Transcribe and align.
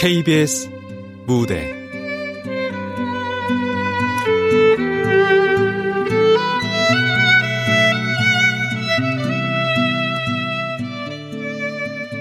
KBS 0.00 0.70
무대. 1.26 1.74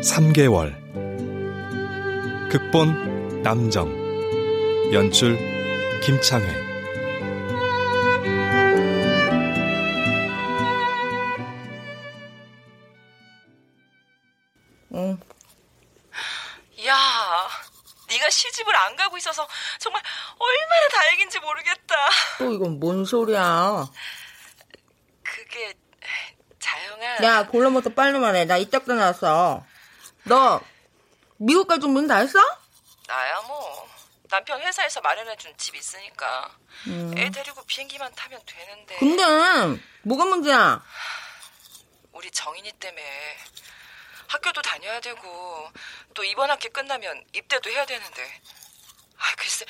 (3개월) 0.01 0.73
극본 2.49 3.43
남정. 3.43 3.93
연출 4.91 5.37
김창회 6.03 6.66
소리야? 23.07 23.87
그게 25.23 25.73
자영아. 26.59 27.23
야, 27.23 27.47
볼러부터 27.47 27.89
빨리 27.91 28.19
말해. 28.19 28.45
나 28.45 28.57
이짝도 28.57 28.93
나왔어. 28.93 29.65
너 30.23 30.61
미국 31.37 31.67
갈 31.67 31.79
준비는 31.79 32.07
다 32.07 32.17
했어? 32.17 32.39
나야 33.07 33.41
뭐 33.41 33.87
남편 34.29 34.61
회사에서 34.61 34.99
마련해준 35.01 35.55
집 35.57 35.75
있으니까 35.75 36.57
애 37.15 37.29
데리고 37.31 37.63
비행기만 37.63 38.13
타면 38.13 38.41
되는데. 38.45 38.97
근데 38.97 39.81
뭐가 40.03 40.25
문제야? 40.25 40.83
우리 42.11 42.29
정인이 42.31 42.69
때문에 42.73 43.37
학교도 44.27 44.61
다녀야 44.61 44.99
되고 44.99 45.71
또 46.13 46.23
이번 46.25 46.49
학기 46.51 46.67
끝나면 46.69 47.23
입대도 47.33 47.69
해야 47.69 47.85
되는데. 47.85 48.41
아 49.19 49.35
글쎄 49.37 49.65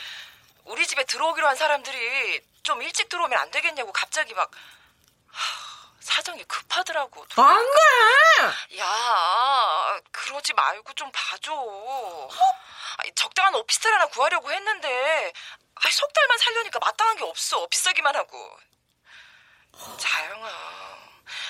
우리 0.65 0.85
집에 0.88 1.03
들어오기로 1.03 1.47
한 1.47 1.55
사람들이 1.55 2.41
좀 2.67 2.81
일찍 2.81 3.07
들어오면 3.07 3.39
안 3.39 3.49
되겠냐고 3.49 3.93
갑자기 3.93 4.33
막 4.33 4.51
하, 5.29 5.89
사정이 6.01 6.43
급하더라고. 6.43 7.25
안 7.37 7.65
돼! 7.65 8.77
야, 8.77 10.01
그러지 10.11 10.51
말고 10.51 10.91
좀 10.95 11.09
봐줘. 11.13 11.53
아니, 12.97 13.15
적당한 13.15 13.55
오피스텔 13.55 13.93
하나 13.93 14.05
구하려고 14.07 14.51
했는데, 14.51 15.31
아니, 15.75 15.91
석 15.93 16.11
달만 16.11 16.37
살려니까 16.39 16.79
마땅한 16.79 17.15
게 17.15 17.23
없어. 17.23 17.65
비싸기만 17.67 18.13
하고. 18.17 18.59
자영아, 19.97 20.49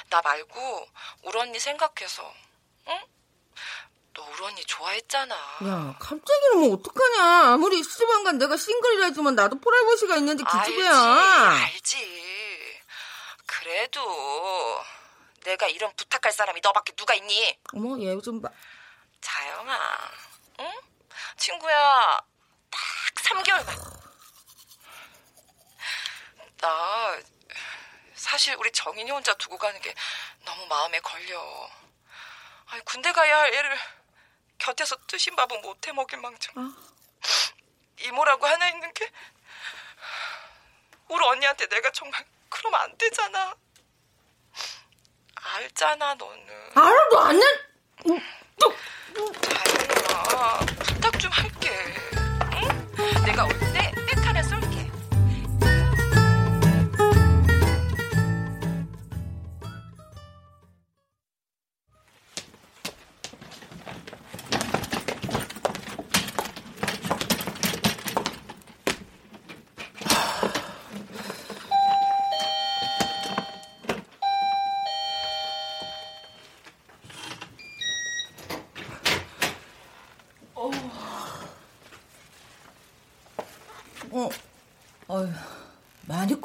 나 0.09 0.21
말고 0.21 0.87
우리 1.23 1.39
언니 1.39 1.59
생각해서, 1.59 2.31
응? 2.89 3.05
너 4.17 4.23
우리 4.23 4.43
언니 4.45 4.65
좋아했잖아. 4.65 5.35
야, 5.35 5.95
갑자기 5.99 6.41
이러면 6.51 6.73
어떡하냐. 6.73 7.53
아무리 7.53 7.83
시집안 7.83 8.23
간 8.23 8.39
내가 8.39 8.57
싱글이라 8.57 9.05
했지만 9.05 9.35
나도 9.35 9.59
프라이버시가 9.59 10.15
있는데 10.17 10.43
그 10.43 10.65
집이야. 10.65 10.91
알지. 10.91 12.81
그래도 13.45 14.83
내가 15.43 15.67
이런 15.67 15.95
부탁할 15.95 16.31
사람이 16.33 16.61
너밖에 16.61 16.93
누가 16.93 17.13
있니? 17.13 17.59
어머, 17.73 17.99
얘좀 18.01 18.41
봐. 18.41 18.49
자영아, 19.21 19.97
응? 20.61 20.71
친구야, 21.37 22.19
딱 22.71 22.81
3개월만. 23.15 23.97
나 26.59 27.17
사실 28.15 28.55
우리 28.57 28.71
정인이 28.71 29.11
혼자 29.11 29.31
두고 29.35 29.59
가는 29.59 29.79
게 29.79 29.93
너무 30.43 30.65
마음에 30.65 30.99
걸려. 31.01 31.69
아니, 32.69 32.83
군대 32.83 33.11
가야 33.11 33.39
할 33.39 33.53
애를 33.53 33.77
곁에서 34.57 34.95
뜨신 35.07 35.35
밥은 35.35 35.61
못해 35.61 35.91
먹일 35.91 36.19
망정. 36.19 36.73
이모라고 37.99 38.45
하나 38.45 38.69
있는 38.69 38.93
게 38.93 39.11
우리 41.07 41.23
언니한테 41.25 41.67
내가 41.67 41.91
정말 41.91 42.23
그러면 42.49 42.81
안 42.81 42.97
되잖아. 42.97 43.55
알잖아, 45.35 46.15
너는. 46.15 46.71
알아, 46.75 47.09
너안 47.11 47.39
내? 47.39 47.45
자연아 49.41 50.59
부탁 50.59 51.19
좀 51.19 51.31
할게 51.31 51.69
응? 52.53 53.23
내가 53.25 53.45
올때 53.45 53.76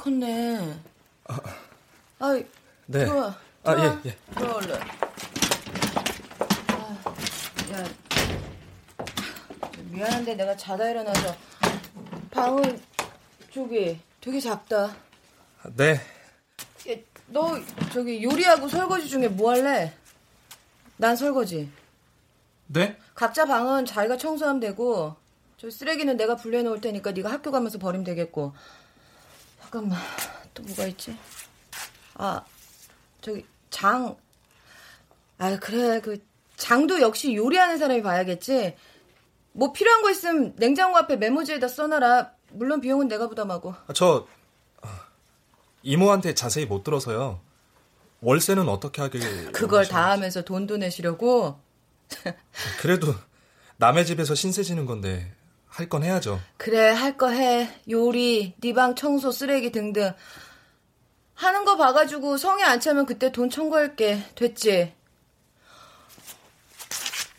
컸네. 0.03 0.81
아이, 2.19 2.45
네. 2.87 3.05
들어와. 3.05 3.39
아, 3.63 3.77
들어와. 3.77 4.01
예, 4.05 4.09
예. 4.11 4.17
들어와, 4.35 4.55
얼른. 4.57 4.81
아, 6.71 6.99
야, 7.73 7.89
미안한데 9.93 10.35
내가 10.35 10.57
자다 10.57 10.91
일어나서 10.91 11.37
방은 12.33 12.83
저기 13.55 14.01
되게 14.21 14.41
작다. 14.41 14.93
네 15.77 15.93
야, 15.95 16.97
너 17.29 17.57
저기 17.93 18.25
요리하고 18.25 18.67
설거지 18.67 19.09
중에 19.09 19.29
뭐 19.29 19.53
할래? 19.53 19.93
난 20.97 21.15
설거지. 21.15 21.71
네? 22.67 22.99
각자 23.15 23.45
방은 23.45 23.87
자기가 23.87 24.17
청소하면 24.17 24.59
되고 24.59 25.15
저 25.59 25.71
쓰레기는 25.71 26.17
내가 26.17 26.35
분리해 26.35 26.65
놓을 26.65 26.81
테니까 26.81 27.13
네가 27.13 27.31
학교 27.31 27.53
가면서 27.53 27.79
버리면 27.79 28.03
되겠고. 28.03 28.53
잠깐만 29.73 29.99
또 30.53 30.63
뭐가 30.65 30.87
있지? 30.89 31.17
아 32.15 32.45
저기 33.23 33.47
장. 33.71 34.15
아 35.39 35.59
그래 35.59 35.99
그 36.03 36.23
장도 36.57 37.01
역시 37.01 37.35
요리하는 37.35 37.79
사람이 37.79 38.03
봐야겠지. 38.03 38.77
뭐 39.53 39.73
필요한 39.73 40.03
거 40.03 40.11
있으면 40.11 40.55
냉장고 40.57 40.99
앞에 40.99 41.17
메모지에다 41.17 41.69
써놔라. 41.69 42.33
물론 42.51 42.83
비용은 42.83 43.09
내가 43.09 43.31
부담하고. 43.31 43.75
아, 43.87 43.93
저 43.95 44.27
아, 44.83 45.07
이모한테 45.83 46.35
자세히 46.35 46.67
못 46.67 46.85
들어서요. 46.85 47.41
월세는 48.21 48.69
어떻게 48.69 49.01
하길 49.01 49.53
그걸 49.53 49.89
다 49.89 50.11
하면서 50.11 50.43
돈도 50.43 50.77
내시려고. 50.77 51.59
그래도 52.83 53.15
남의 53.79 54.05
집에서 54.05 54.35
신세 54.35 54.63
지는 54.63 54.85
건데 54.85 55.35
할 55.73 55.89
건 55.89 56.03
해야죠. 56.05 56.41
그래 56.59 56.91
할 56.91 57.17
거 57.17 57.29
해. 57.31 57.69
요리, 57.89 58.55
네 58.61 58.73
방 58.75 58.95
청소, 58.95 59.31
쓰레기 59.33 59.73
등등. 59.73 60.13
하는 61.35 61.65
거 61.65 61.77
봐가지고 61.77 62.37
성에 62.37 62.63
안 62.63 62.79
차면 62.79 63.07
그때 63.07 63.33
돈 63.33 63.49
청구할게. 63.51 64.23
됐지? 64.35 64.95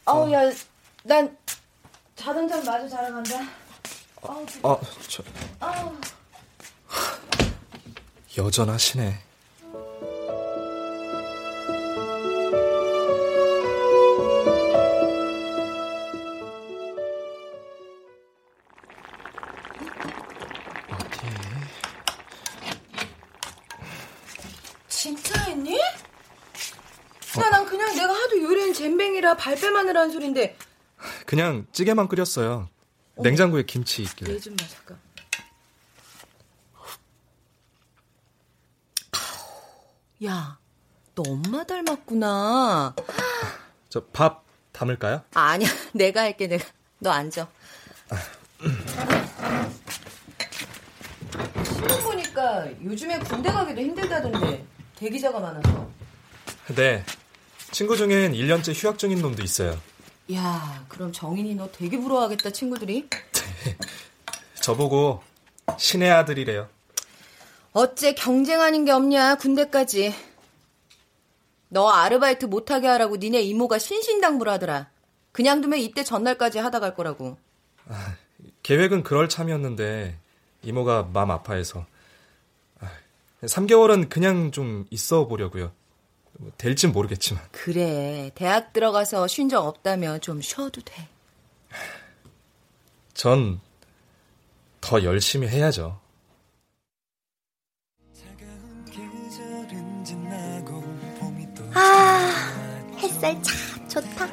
아우 0.05 0.31
야, 0.33 0.51
난 1.03 1.37
자동차 2.15 2.57
마저 2.63 2.89
자러 2.89 3.13
간다. 3.13 3.39
아우, 4.23 4.45
아, 4.63 4.79
저 5.07 5.23
아우. 5.59 5.95
여전하시네. 8.37 9.19
진짜 29.37 29.67
했니? 29.67 29.73
야, 29.73 29.73
난 29.73 29.73
그냥 29.73 29.73
내가 29.73 29.73
하도 29.73 29.73
요리는 29.73 29.73
잼뱅이라 29.73 29.73
아니라 29.73 29.73
발뺌 29.73 29.75
하느라는 29.75 30.11
소린데 30.11 30.57
그냥 31.25 31.65
찌개만 31.71 32.07
끓였어요. 32.07 32.69
냉장고에 33.17 33.63
김치 33.63 34.03
있길래. 34.03 34.33
얘좀봐 34.35 34.65
잠깐. 34.67 34.99
야, 40.25 40.57
너 41.15 41.23
엄마 41.27 41.63
닮았구나. 41.63 42.95
저 43.89 44.01
밥 44.11 44.43
담을까요? 44.71 45.23
아, 45.33 45.41
아니야, 45.51 45.69
내가 45.93 46.21
할게 46.21 46.47
내가. 46.47 46.63
너 46.99 47.11
앉아. 47.11 47.47
신문 51.65 52.03
보니까 52.03 52.67
요즘에 52.83 53.19
군대 53.19 53.51
가기도 53.51 53.81
힘들다던데 53.81 54.65
대기자가 54.95 55.39
많아서. 55.39 55.89
네. 56.75 57.03
친구 57.73 57.97
중엔 57.97 58.33
1년째 58.33 58.71
휴학 58.75 58.99
중인 58.99 59.19
놈도 59.19 59.41
있어요. 59.41 59.75
야, 60.31 60.85
그럼 60.87 61.11
정인이 61.11 61.55
너 61.55 61.67
되게 61.71 61.99
부러워하겠다 61.99 62.51
친구들이. 62.51 63.09
저보고 64.61 65.23
신의 65.79 66.11
아들이래요. 66.11 66.69
어째 67.71 68.13
경쟁 68.13 68.61
아닌 68.61 68.85
게 68.85 68.91
없냐 68.91 69.35
군대까지. 69.37 70.13
너 71.69 71.89
아르바이트 71.89 72.45
못하게 72.45 72.87
하라고 72.87 73.17
니네 73.17 73.41
이모가 73.41 73.79
신신당부를 73.79 74.51
하더라. 74.53 74.91
그냥 75.31 75.61
두면 75.61 75.79
이때 75.79 76.03
전날까지 76.03 76.59
하다 76.59 76.79
갈 76.79 76.93
거라고. 76.93 77.39
계획은 78.61 79.01
그럴 79.01 79.27
참이었는데 79.27 80.15
이모가 80.61 81.09
마음 81.11 81.31
아파해서 81.31 81.87
3개월은 83.41 84.09
그냥 84.09 84.51
좀 84.51 84.85
있어 84.91 85.27
보려고요. 85.27 85.71
뭐 86.43 86.51
될진 86.57 86.91
모르겠지만 86.91 87.41
그래, 87.51 88.31
대학 88.35 88.73
들어가서 88.73 89.27
쉰 89.27 89.49
적 89.49 89.65
없다며 89.65 90.19
좀 90.19 90.41
쉬어도 90.41 90.81
돼. 90.81 91.07
전 93.13 93.61
더 94.81 95.01
열심히 95.03 95.47
해야죠. 95.47 95.97
아, 101.73 102.91
햇살 102.97 103.41
참 103.41 103.87
좋다. 103.87 104.27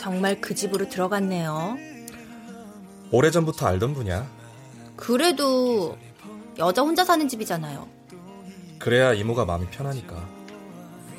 정말 0.00 0.40
그 0.40 0.54
집으로 0.54 0.88
들어갔네요. 0.88 1.76
오래전부터 3.12 3.66
알던 3.66 3.94
분이야. 3.94 4.39
그래도 5.00 5.96
여자 6.58 6.82
혼자 6.82 7.04
사는 7.04 7.26
집이잖아요. 7.26 7.88
그래야 8.78 9.12
이모가 9.14 9.44
마음이 9.44 9.66
편하니까. 9.70 10.24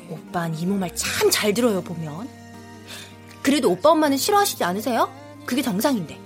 오빠는 0.08 0.58
이모 0.58 0.76
말 0.76 0.90
참 0.94 1.30
잘 1.30 1.52
들어요, 1.52 1.82
보면. 1.82 2.28
그래도 3.42 3.70
오빠 3.70 3.90
엄마는 3.90 4.16
싫어하시지 4.16 4.62
않으세요? 4.64 5.10
그게 5.44 5.62
정상인데. 5.62 6.18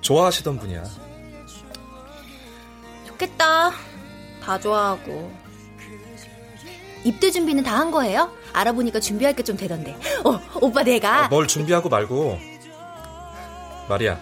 좋아하시던 0.00 0.58
분이야. 0.58 0.84
좋겠다. 3.06 3.70
다 4.42 4.60
좋아하고. 4.60 5.32
입대 7.04 7.30
준비는 7.30 7.62
다 7.64 7.76
한 7.78 7.90
거예요? 7.90 8.32
알아보니까 8.52 8.98
준비할 9.00 9.34
게 9.36 9.42
좀 9.42 9.56
되던데. 9.56 9.94
어, 10.24 10.40
오빠 10.60 10.82
내가. 10.82 11.24
아, 11.24 11.28
뭘 11.28 11.46
준비하고 11.46 11.88
말고. 11.88 12.38
마리아, 13.88 14.18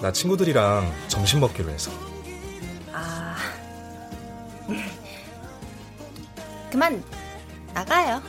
나 0.00 0.10
친구들이랑 0.10 0.90
점심 1.08 1.40
먹기로 1.40 1.70
해서. 1.70 1.90
아. 2.90 3.36
그만 6.70 7.04
나가요. 7.74 8.22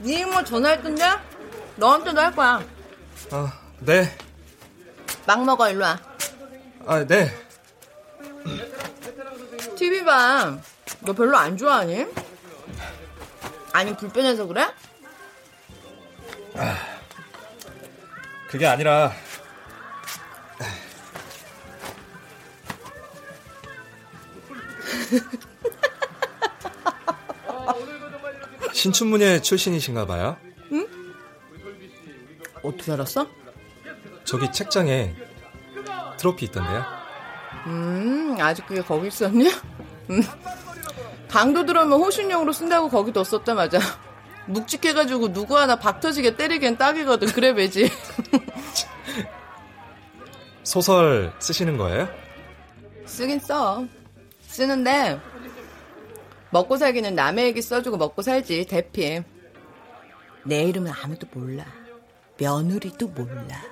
네 0.00 0.20
이모 0.20 0.44
전화했던데? 0.44 1.02
너한테도 1.76 2.20
할 2.20 2.36
거야. 2.36 2.62
아, 3.32 3.52
네. 3.80 4.16
막 5.26 5.42
먹어, 5.44 5.70
일로 5.70 5.82
와. 5.82 6.13
아, 6.86 7.04
네. 7.06 7.30
TV 9.76 10.04
봐. 10.04 10.58
너 11.00 11.12
별로 11.12 11.36
안 11.36 11.56
좋아하니? 11.56 12.06
아니, 13.72 13.96
불편해서 13.96 14.46
그래? 14.46 14.66
그게 18.48 18.66
아니라 18.66 19.12
신춘문예 28.72 29.40
출신이신가 29.40 30.06
봐요. 30.06 30.36
어떻게 32.62 32.92
알았어? 32.92 33.28
저기 34.24 34.50
책장에 34.52 35.14
트로피 36.24 36.46
있던데요. 36.46 36.84
음, 37.66 38.36
아직 38.40 38.66
그게 38.66 38.80
거기 38.80 39.08
있었니? 39.08 39.50
음. 40.10 40.22
강도 41.28 41.66
들어오면 41.66 42.00
호신용으로 42.00 42.52
쓴다고 42.52 42.88
거기 42.88 43.12
뒀었다, 43.12 43.52
맞아. 43.54 43.78
묵직해가지고 44.46 45.32
누구 45.32 45.58
하나 45.58 45.76
박 45.76 46.00
터지게 46.00 46.36
때리기엔 46.36 46.78
딱이거든. 46.78 47.28
그래, 47.28 47.52
배지. 47.52 47.90
소설 50.62 51.32
쓰시는 51.38 51.76
거예요? 51.76 52.08
쓰긴 53.04 53.38
써. 53.40 53.84
쓰는데, 54.46 55.20
먹고 56.50 56.76
살기는 56.78 57.14
남의 57.14 57.46
얘기 57.46 57.60
써주고 57.60 57.98
먹고 57.98 58.22
살지, 58.22 58.66
대피. 58.66 59.22
내 60.44 60.62
이름은 60.64 60.90
아무도 61.02 61.26
몰라. 61.32 61.66
며느리도 62.38 63.08
몰라. 63.08 63.62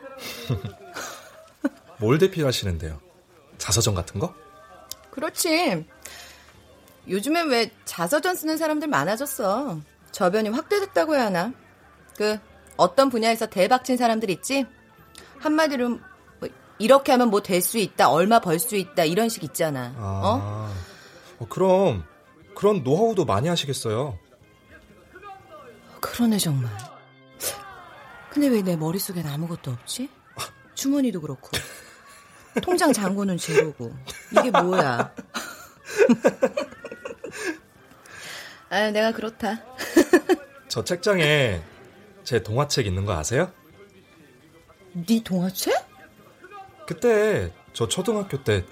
뭘 2.03 2.19
대필하시는데요? 2.19 3.01
자서전 3.59 3.95
같은 3.95 4.19
거? 4.19 4.35
그렇지. 5.13 5.87
요즘엔 7.09 7.49
왜 7.49 7.71
자서전 7.85 8.35
쓰는 8.35 8.57
사람들 8.57 8.89
많아졌어. 8.89 9.79
저변이 10.11 10.49
확대됐다고 10.49 11.15
해야 11.15 11.27
하나? 11.27 11.53
그 12.17 12.39
어떤 12.77 13.09
분야에서 13.09 13.47
대박 13.47 13.85
친 13.85 13.97
사람들 13.97 14.31
있지? 14.31 14.67
한마디로 15.39 16.01
뭐 16.41 16.49
이렇게 16.81 17.13
하면 17.13 17.31
뭐 17.31 17.41
될 17.41 17.61
수 17.63 17.79
있다, 17.79 18.11
얼마 18.11 18.41
벌 18.41 18.59
수 18.59 18.75
있다 18.75 19.05
이런 19.05 19.29
식 19.29 19.45
있잖아. 19.45 19.95
어? 19.97 20.41
아, 20.43 20.75
어, 21.39 21.47
그럼 21.49 22.05
그런 22.57 22.83
노하우도 22.83 23.25
많이 23.27 23.49
하시겠어요. 23.49 24.19
그러네 26.01 26.39
정말. 26.39 26.69
근데 28.31 28.49
왜 28.49 28.63
내 28.63 28.75
머릿속엔 28.77 29.25
아무것도 29.27 29.71
없지? 29.71 30.09
주머니도 30.75 31.21
그렇고. 31.21 31.51
통장 32.61 32.93
잔고는 32.93 33.39
제로고. 33.39 33.93
이게 34.33 34.51
뭐야? 34.51 35.15
아, 38.71 38.91
내가 38.91 39.13
그렇다. 39.13 39.63
저 40.69 40.83
책장에 40.85 41.63
제 42.25 42.43
동화책 42.43 42.87
있는 42.87 43.05
거 43.05 43.13
아세요? 43.13 43.53
네 44.93 45.23
동화책? 45.23 45.75
그때 46.87 47.53
저 47.73 47.89
초등학교 47.89 48.43
때 48.43 48.65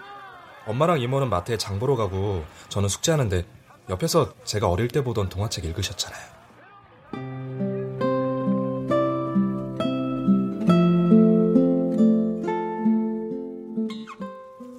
엄마랑 0.66 1.00
이모는 1.00 1.30
마트에 1.30 1.56
장 1.56 1.78
보러 1.78 1.96
가고 1.96 2.44
저는 2.68 2.88
숙제하는데 2.88 3.44
옆에서 3.88 4.34
제가 4.44 4.68
어릴 4.68 4.88
때 4.88 5.02
보던 5.02 5.28
동화책 5.28 5.64
읽으셨잖아요. 5.64 6.39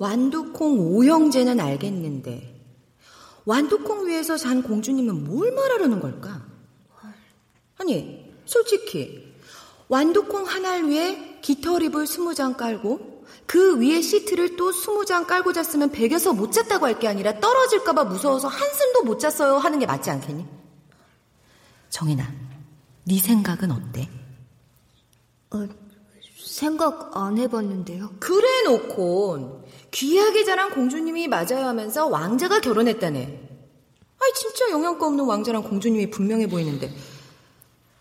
완두콩 0.05 0.79
오형제는 0.79 1.59
알겠는데 1.59 2.59
완두콩 3.45 4.07
위에서 4.07 4.35
잔 4.35 4.63
공주님은 4.63 5.25
뭘 5.25 5.51
말하려는 5.53 5.99
걸까? 5.99 6.43
아니 7.77 8.33
솔직히 8.45 9.31
완두콩 9.89 10.47
한 10.47 10.65
알 10.65 10.85
위에 10.85 11.39
깃털이불 11.41 12.07
스무 12.07 12.33
장 12.33 12.57
깔고 12.57 13.25
그 13.45 13.77
위에 13.79 14.01
시트를 14.01 14.55
또 14.55 14.71
스무 14.71 15.05
장 15.05 15.27
깔고 15.27 15.53
잤으면 15.53 15.91
베겨서 15.91 16.33
못 16.33 16.51
잤다고 16.51 16.87
할 16.87 16.97
게 16.97 17.07
아니라 17.07 17.39
떨어질까봐 17.39 18.05
무서워서 18.05 18.47
한숨도 18.47 19.03
못 19.03 19.19
잤어요 19.19 19.57
하는 19.59 19.77
게 19.77 19.85
맞지 19.85 20.09
않겠니? 20.09 20.47
정인아, 21.89 22.27
네 23.03 23.17
생각은 23.19 23.69
어때? 23.71 24.09
생각 26.51 27.15
안 27.15 27.37
해봤는데요. 27.37 28.15
그래 28.19 28.63
놓곤 28.63 29.63
귀하게 29.91 30.43
자란 30.43 30.69
공주님이 30.71 31.27
맞아야 31.27 31.67
하면서 31.67 32.07
왕자가 32.07 32.59
결혼했다네. 32.59 33.49
아이 34.19 34.33
진짜 34.33 34.69
영양가 34.69 35.07
없는 35.07 35.25
왕자랑 35.25 35.63
공주님이 35.63 36.09
분명해 36.09 36.47
보이는데. 36.47 36.87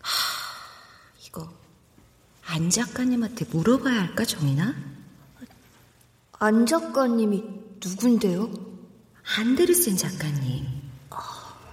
하, 0.01 0.11
이거 1.25 1.47
안 2.45 2.69
작가님한테 2.69 3.45
물어봐야 3.51 4.01
할까 4.01 4.25
정이나? 4.25 4.75
안 6.33 6.65
작가님이 6.65 7.43
누군데요? 7.83 8.51
안데르센 9.37 9.95
작가님. 9.95 10.65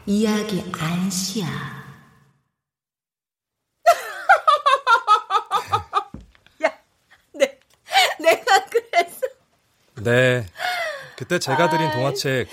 이야기 0.06 0.64
안씨야. 0.72 1.46
야, 6.64 6.78
내, 7.34 7.60
내가 8.20 8.64
그랬어. 8.66 9.20
네. 10.02 10.46
그때 11.16 11.38
제가 11.38 11.70
드린 11.70 11.90
동화책 11.90 12.48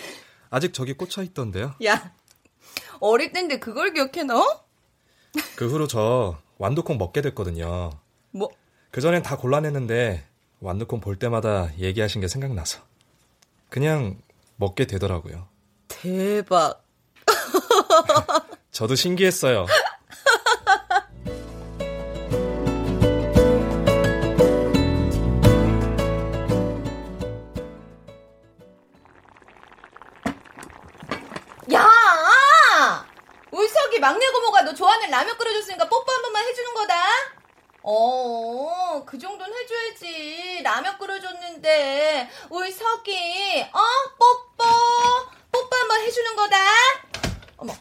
아직 0.50 0.74
저기 0.74 0.94
꽂혀 0.94 1.22
있던데요. 1.24 1.76
야, 1.86 2.14
어릴 3.00 3.32
땐데 3.32 3.60
그걸 3.60 3.94
기억해 3.94 4.24
너? 4.24 4.64
그 5.56 5.70
후로 5.70 5.88
저 5.88 6.40
완두콩 6.58 6.98
먹게 6.98 7.22
됐거든요. 7.22 7.92
뭐, 8.32 8.50
그 8.92 9.02
전엔 9.02 9.22
다 9.24 9.38
곤란했는데 9.38 10.26
완두콩 10.62 11.02
볼 11.02 11.18
때마다 11.18 11.70
얘기하신 11.78 12.22
게 12.22 12.28
생각나서 12.28 12.82
그냥 13.70 14.18
먹게 14.56 14.88
되더라고요. 14.88 15.48
대박. 15.88 16.84
저도 18.72 18.96
신기했어요. 18.96 19.66
막내 34.06 34.24
고모가 34.30 34.62
너 34.62 34.72
좋아하는 34.72 35.10
라면 35.10 35.36
끓여줬으니까 35.36 35.90
뽀뽀 35.90 36.12
한 36.12 36.22
번만 36.22 36.46
해주는 36.46 36.74
거다. 36.76 36.96
어, 37.82 39.04
그 39.04 39.18
정도는 39.18 39.52
해줘야지. 39.58 40.62
라면 40.64 40.96
끓여줬는데, 41.00 42.30
울석이, 42.52 43.66
어? 43.74 43.80
뽀뽀, 44.20 44.64
뽀뽀 45.52 45.76
한 45.76 45.88
번 45.88 46.02
해주는 46.02 46.36
거다. 46.36 46.58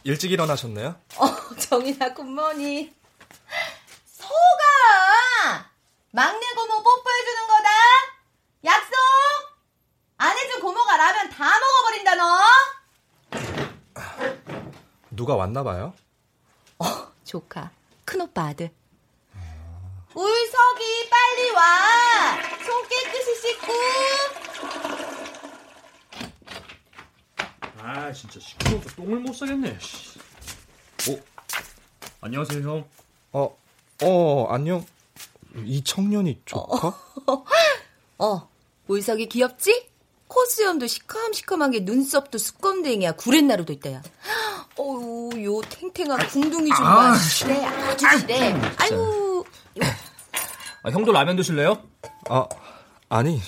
일찍 0.04 0.32
일어나셨네요? 0.32 0.98
어, 1.18 1.56
정이나 1.58 2.14
굿모니. 2.14 2.94
소가! 4.06 5.70
막내 6.10 6.46
고모 6.56 6.82
뽀뽀해주는 6.82 7.46
거다. 7.48 7.68
약속! 8.64 8.94
안 10.16 10.34
해준 10.38 10.58
고모가 10.62 10.96
라면 10.96 11.28
다 11.28 11.44
먹어버린다, 11.60 12.14
너. 12.14 12.44
누가 15.10 15.34
왔나 15.36 15.62
봐요? 15.62 15.92
조카, 17.34 17.72
큰오빠 18.04 18.44
아들. 18.44 18.70
울석이 20.14 21.10
빨리 21.10 21.50
와! 21.50 22.38
손 22.64 22.88
깨끗이 22.88 23.34
씻고! 23.40 23.72
아 27.78 28.12
진짜 28.12 28.38
시끄러워서 28.38 28.88
똥을 28.90 29.18
못 29.18 29.32
싸겠네. 29.32 29.76
씨. 29.80 30.20
어? 31.10 31.20
안녕하세요 32.20 32.62
형. 32.62 32.88
어, 33.32 33.58
어, 34.04 34.46
안녕. 34.50 34.86
이 35.56 35.82
청년이 35.82 36.42
조카? 36.44 36.96
어, 38.18 38.48
울석이 38.86 39.26
귀엽지? 39.28 39.90
코수염도 40.34 40.88
시커먼시커먼 40.88 41.70
게 41.70 41.80
눈썹도 41.80 42.38
수검댕이야. 42.38 43.12
구렛나루도 43.12 43.72
있다, 43.74 43.92
야. 43.92 44.02
어우, 44.76 45.30
요 45.44 45.60
탱탱한 45.68 46.26
궁둥이 46.26 46.70
좀 46.70 46.84
봐. 46.84 47.14
그래, 47.44 47.64
아주 47.64 48.06
그래. 48.26 48.60
아유, 48.78 49.44
아, 50.82 50.90
형도 50.90 51.12
라면 51.12 51.36
드실래요? 51.36 51.80
아, 52.28 52.46
아니. 53.08 53.40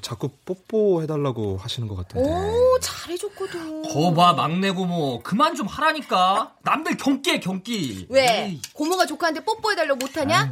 자꾸 0.00 0.30
뽀뽀해달라고 0.46 1.58
하시는 1.58 1.86
것 1.86 1.96
같은데. 1.96 2.26
오, 2.26 2.78
잘해줬거든. 2.80 3.82
거봐 3.82 4.32
막내 4.32 4.70
고모 4.70 5.22
그만 5.22 5.54
좀 5.54 5.66
하라니까. 5.66 6.54
남들 6.62 6.96
경기해 6.96 7.40
경기. 7.40 8.06
왜? 8.08 8.46
에이. 8.46 8.62
고모가 8.72 9.04
조카한테 9.04 9.44
뽀뽀해달라고 9.44 9.98
못하냐? 9.98 10.50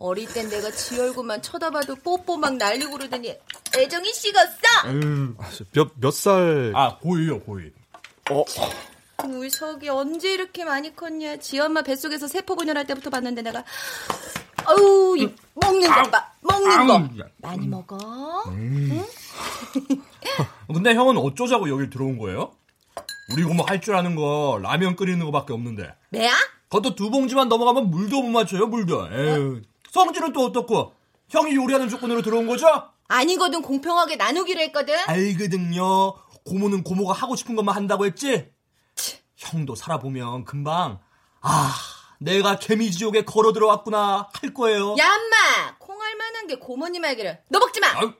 어릴 0.00 0.26
땐 0.32 0.48
내가 0.48 0.70
지 0.70 0.98
얼굴만 0.98 1.42
쳐다봐도 1.42 1.94
뽀뽀 1.96 2.38
막 2.38 2.56
날리고 2.56 2.92
그러더니 2.92 3.36
애정이 3.76 4.12
식었어! 4.14 4.48
에휴. 4.86 5.34
몇, 5.72 5.90
몇 6.00 6.10
살? 6.10 6.72
아 6.74 6.96
고이요 6.98 7.40
고이. 7.40 7.70
어, 8.30 8.44
울석이 9.24 9.90
언제 9.90 10.32
이렇게 10.32 10.64
많이 10.64 10.96
컸냐? 10.96 11.36
지 11.36 11.60
엄마 11.60 11.82
뱃속에서 11.82 12.26
세포 12.28 12.56
분열할 12.56 12.86
때부터 12.86 13.10
봤는데 13.10 13.42
내가 13.42 13.62
아우 14.64 15.16
이 15.18 15.28
먹는 15.54 15.86
거 15.86 16.02
봐. 16.10 16.32
먹는 16.40 16.86
거. 16.86 17.24
많이 17.38 17.68
먹어. 17.68 17.98
근데 20.72 20.94
형은 20.94 21.18
어쩌자고 21.18 21.68
여길 21.68 21.90
들어온 21.90 22.16
거예요? 22.16 22.52
우리 23.32 23.42
고모 23.44 23.64
할 23.64 23.80
줄 23.82 23.94
아는 23.96 24.16
거 24.16 24.58
라면 24.62 24.96
끓이는 24.96 25.24
거밖에 25.26 25.52
없는데. 25.52 25.94
매야? 26.08 26.32
그것도 26.70 26.94
두 26.94 27.10
봉지만 27.10 27.48
넘어가면 27.50 27.90
물도 27.90 28.22
못 28.22 28.28
맞춰요 28.30 28.66
물도. 28.66 29.08
에휴. 29.12 29.60
성질은 29.90 30.32
또 30.32 30.44
어떻고? 30.46 30.94
형이 31.28 31.54
요리하는 31.54 31.88
조건으로 31.88 32.22
들어온 32.22 32.46
거죠? 32.46 32.66
아니거든 33.08 33.62
공평하게 33.62 34.16
나누기로 34.16 34.60
했거든. 34.62 34.94
알거든요. 35.06 36.14
고모는 36.44 36.82
고모가 36.84 37.12
하고 37.12 37.36
싶은 37.36 37.56
것만 37.56 37.74
한다고 37.74 38.06
했지? 38.06 38.50
형도 39.36 39.74
살아보면 39.74 40.44
금방 40.44 41.00
아 41.40 41.74
내가 42.20 42.58
개미지옥에 42.58 43.24
걸어 43.24 43.52
들어왔구나 43.52 44.28
할 44.32 44.54
거예요. 44.54 44.94
야 44.98 45.06
엄마 45.14 45.76
콩 45.78 46.00
할 46.00 46.16
만한 46.16 46.46
게 46.46 46.54
고모님 46.54 47.04
알기를. 47.04 47.42
너 47.50 47.58
먹지 47.58 47.78
마. 47.80 47.88
아유, 47.98 48.12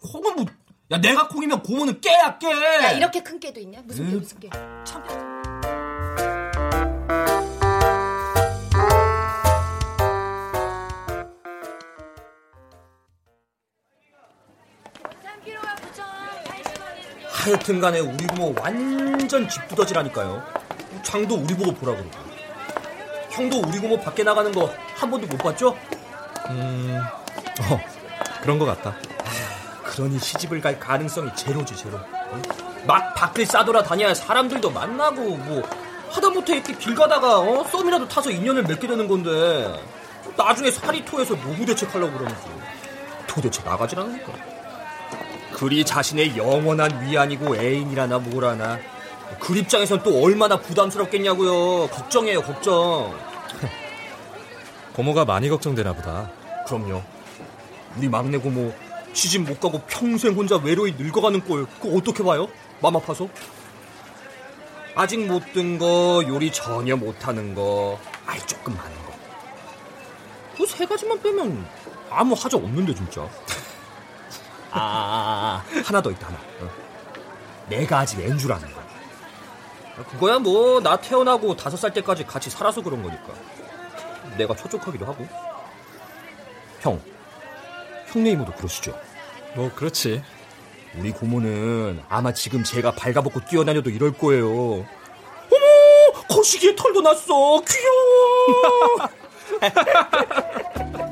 콩은 0.00 0.36
뭐, 0.36 0.46
야 0.90 0.98
내가 0.98 1.28
콩이면 1.28 1.62
고모는 1.62 2.00
깨야 2.00 2.38
깨. 2.38 2.50
야 2.50 2.92
이렇게 2.92 3.22
큰 3.22 3.38
깨도 3.38 3.60
있냐? 3.60 3.82
무슨 3.84 4.08
깨 4.10 4.16
무슨 4.16 4.40
깨? 4.40 4.48
참. 4.84 5.25
하여튼 17.46 17.80
간에 17.80 18.00
우리 18.00 18.26
고모 18.26 18.54
완전 18.60 19.48
집두더지라니까요. 19.48 20.42
장도 21.04 21.36
우리 21.36 21.54
보고 21.54 21.72
보라 21.72 21.92
그러고. 21.92 22.10
형도 23.30 23.60
우리 23.60 23.78
고모 23.78 24.00
밖에 24.00 24.24
나가는 24.24 24.50
거 24.50 24.68
한 24.96 25.10
번도 25.10 25.26
못 25.26 25.36
봤죠? 25.38 25.76
어, 26.48 27.80
그런 28.42 28.58
것 28.58 28.64
같다. 28.64 28.96
그러니 29.84 30.18
시집을 30.18 30.60
갈 30.60 30.80
가능성이 30.80 31.30
제로지 31.36 31.76
제로. 31.76 31.98
응? 32.32 32.42
막 32.86 33.14
밖을 33.14 33.44
싸돌아 33.46 33.82
다녀야 33.82 34.14
사람들도 34.14 34.70
만나고 34.70 35.20
뭐 35.36 35.62
하다못해 36.10 36.54
이렇게 36.56 36.74
길 36.74 36.94
가다가 36.94 37.40
어? 37.40 37.62
썸이라도 37.64 38.08
타서 38.08 38.30
인연을 38.30 38.62
맺게 38.64 38.86
되는 38.88 39.06
건데 39.06 39.80
나중에 40.36 40.70
살이 40.70 41.04
토해서 41.04 41.34
노후 41.36 41.64
대책하려고 41.66 42.12
그러는지 42.12 42.42
도대체 43.26 43.62
나가질 43.62 44.00
않으니까. 44.00 44.32
그리 45.56 45.86
자신의 45.86 46.36
영원한 46.36 47.06
위안이고 47.08 47.56
애인이라나 47.56 48.18
뭐라나 48.18 48.78
그 49.40 49.56
입장에선 49.56 50.02
또 50.02 50.22
얼마나 50.22 50.60
부담스럽겠냐고요. 50.60 51.88
걱정해요 51.88 52.42
걱정. 52.42 53.18
고모가 54.92 55.24
많이 55.24 55.48
걱정되나 55.48 55.94
보다. 55.94 56.30
그럼요. 56.66 57.02
우리 57.96 58.06
막내 58.08 58.36
고모 58.36 58.74
시집 59.14 59.42
못 59.48 59.58
가고 59.58 59.80
평생 59.86 60.34
혼자 60.34 60.56
외로이 60.56 60.92
늙어가는 60.98 61.40
꼴 61.46 61.64
그거 61.80 61.96
어떻게 61.96 62.22
봐요? 62.22 62.48
맘 62.82 62.94
아파서? 62.94 63.26
아직 64.94 65.26
못 65.26 65.42
든 65.54 65.78
거, 65.78 66.22
요리 66.26 66.52
전혀 66.52 66.96
못하는 66.96 67.54
거, 67.54 67.98
아이 68.26 68.38
조금 68.46 68.74
많은 68.76 68.94
거. 69.06 69.12
그 70.58 70.66
세 70.66 70.84
가지만 70.84 71.20
빼면 71.22 71.66
아무 72.10 72.34
하자 72.34 72.58
없는데 72.58 72.94
진짜. 72.94 73.26
아, 74.76 74.80
아, 74.80 74.82
아, 74.82 75.78
아, 75.78 75.82
하나 75.84 76.00
더 76.02 76.10
있다 76.10 76.26
하나. 76.28 76.38
어. 76.60 76.70
내가 77.68 77.98
아직 78.00 78.20
애인 78.20 78.38
줄 78.38 78.52
아는 78.52 78.72
거. 78.72 78.80
그거야 80.10 80.38
뭐 80.38 80.80
나 80.80 80.96
태어나고 80.96 81.56
다섯 81.56 81.76
살 81.78 81.92
때까지 81.94 82.26
같이 82.26 82.50
살아서 82.50 82.82
그런 82.82 83.02
거니까. 83.02 83.32
내가 84.36 84.54
촉촉하기도 84.54 85.06
하고. 85.06 85.26
형, 86.80 87.00
형네 88.08 88.30
이모도 88.32 88.52
그러시죠? 88.52 88.98
뭐, 89.54 89.72
그렇지. 89.74 90.22
우리 90.96 91.10
고모는 91.12 92.02
아마 92.08 92.32
지금 92.32 92.62
제가 92.62 92.92
발가벗고 92.92 93.46
뛰어다녀도 93.46 93.88
이럴 93.90 94.12
거예요. 94.12 94.46
어머, 94.50 96.22
거시기에 96.28 96.74
털도 96.76 97.00
났어. 97.00 97.60
귀여워. 97.66 99.08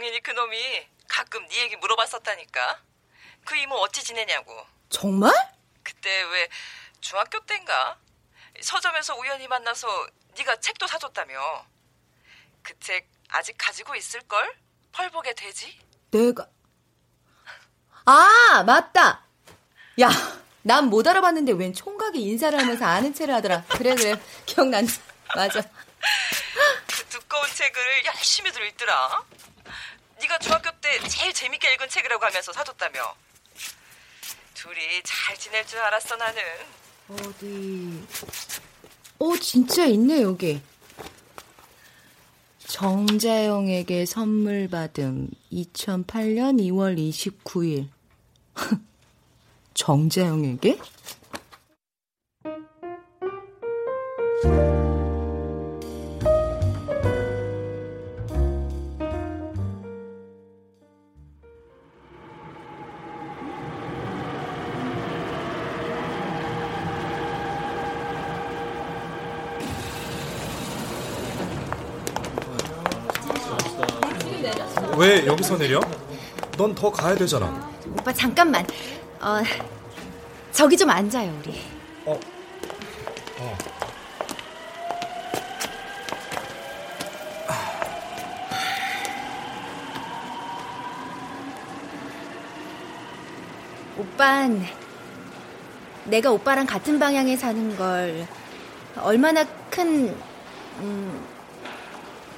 그놈이 0.00 0.86
가끔 1.08 1.46
네 1.48 1.62
얘기 1.62 1.76
물어봤었다니까. 1.76 2.80
그 3.44 3.56
이모 3.56 3.76
어찌 3.76 4.02
지내냐고. 4.02 4.66
정말? 4.90 5.32
그때 5.82 6.22
왜 6.24 6.48
중학교 7.00 7.40
때인가? 7.46 7.98
서점에서 8.60 9.16
우연히 9.16 9.46
만나서 9.48 9.88
네가 10.36 10.56
책도 10.56 10.86
사줬다며. 10.86 11.66
그 12.62 12.74
책 12.80 13.08
아직 13.28 13.54
가지고 13.58 13.94
있을 13.94 14.20
걸? 14.22 14.56
펄보게 14.92 15.34
되지? 15.34 15.78
내가 16.10 16.48
아 18.04 18.62
맞다. 18.64 19.24
야, 20.00 20.08
난 20.62 20.90
못 20.90 21.06
알아봤는데 21.06 21.52
웬 21.52 21.72
총각이 21.72 22.20
인사를 22.20 22.58
하면서 22.58 22.84
아는 22.84 23.14
체를 23.14 23.34
하더라. 23.34 23.64
그래 23.68 23.94
그래 23.94 24.20
기억난다. 24.46 24.92
맞아. 25.34 25.60
그 26.86 27.04
두꺼운 27.08 27.48
책을 27.48 28.04
열심히 28.06 28.52
들 28.52 28.66
읽더라. 28.68 29.24
네가 30.20 30.38
중학교 30.38 30.70
때 30.80 30.98
제일 31.08 31.32
재밌게 31.32 31.74
읽은 31.74 31.88
책이라고 31.88 32.24
하면서 32.24 32.52
사줬다며. 32.52 33.14
둘이 34.54 35.02
잘 35.04 35.36
지낼 35.36 35.66
줄 35.66 35.78
알았어 35.78 36.16
나는. 36.16 36.42
어디? 37.08 38.06
어 39.18 39.36
진짜 39.38 39.84
있네 39.86 40.22
여기. 40.22 40.60
정자영에게 42.66 44.06
선물 44.06 44.68
받음 44.68 45.28
2008년 45.52 46.58
2월 46.60 46.98
29일. 46.98 47.88
정자영에게? 49.74 50.78
여기서 75.36 75.58
내려? 75.58 75.80
넌 76.56 76.74
더 76.74 76.90
가야 76.90 77.14
되잖아. 77.14 77.70
오빠 77.90 78.10
잠깐만. 78.10 78.66
어, 79.20 79.42
저기 80.50 80.78
좀 80.78 80.88
앉아요 80.88 81.30
우리. 81.44 81.60
어. 82.06 82.18
어. 83.40 83.58
오빤 93.98 94.64
내가 96.06 96.30
오빠랑 96.30 96.64
같은 96.64 96.98
방향에 96.98 97.36
사는 97.36 97.76
걸 97.76 98.26
얼마나 99.02 99.44
큰 99.68 100.16
음, 100.78 101.26